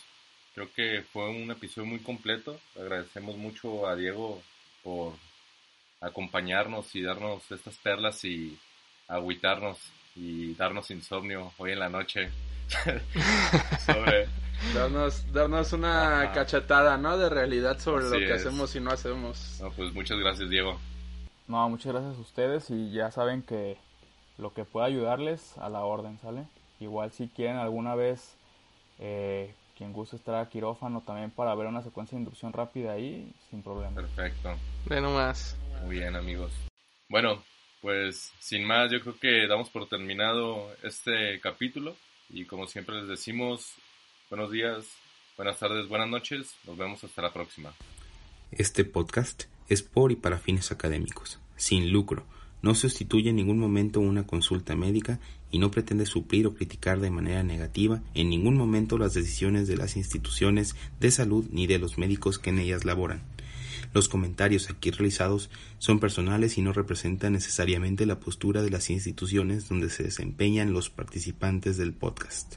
[0.54, 2.58] Creo que fue un episodio muy completo.
[2.76, 4.42] Agradecemos mucho a Diego
[4.82, 5.12] por
[6.00, 8.58] acompañarnos y darnos estas perlas y
[9.08, 9.78] agüitarnos
[10.14, 12.30] y darnos insomnio hoy en la noche.
[13.86, 14.28] Sobre
[14.74, 16.32] Darnos, darnos una Ajá.
[16.32, 17.18] cachetada, ¿no?
[17.18, 18.40] De realidad sobre Así lo que es.
[18.46, 19.58] hacemos y no hacemos.
[19.60, 20.80] No, pues muchas gracias, Diego.
[21.46, 23.76] No, muchas gracias a ustedes y ya saben que
[24.38, 26.44] lo que pueda ayudarles a la orden, ¿sale?
[26.80, 28.34] Igual si quieren alguna vez,
[28.98, 33.32] eh, quien guste estar a quirófano también para ver una secuencia de inducción rápida ahí,
[33.50, 33.94] sin problema.
[33.94, 34.54] Perfecto.
[34.86, 35.56] Ve nomás.
[35.84, 36.52] Muy bien, amigos.
[37.08, 37.42] Bueno,
[37.80, 41.94] pues sin más, yo creo que damos por terminado este capítulo.
[42.28, 43.74] Y como siempre les decimos,
[44.28, 44.86] buenos días,
[45.36, 46.56] buenas tardes, buenas noches.
[46.64, 47.72] Nos vemos hasta la próxima.
[48.50, 52.24] Este podcast es por y para fines académicos, sin lucro,
[52.62, 57.10] no sustituye en ningún momento una consulta médica y no pretende suplir o criticar de
[57.10, 61.98] manera negativa en ningún momento las decisiones de las instituciones de salud ni de los
[61.98, 63.22] médicos que en ellas laboran.
[63.94, 65.48] Los comentarios aquí realizados
[65.78, 70.90] son personales y no representan necesariamente la postura de las instituciones donde se desempeñan los
[70.90, 72.56] participantes del podcast.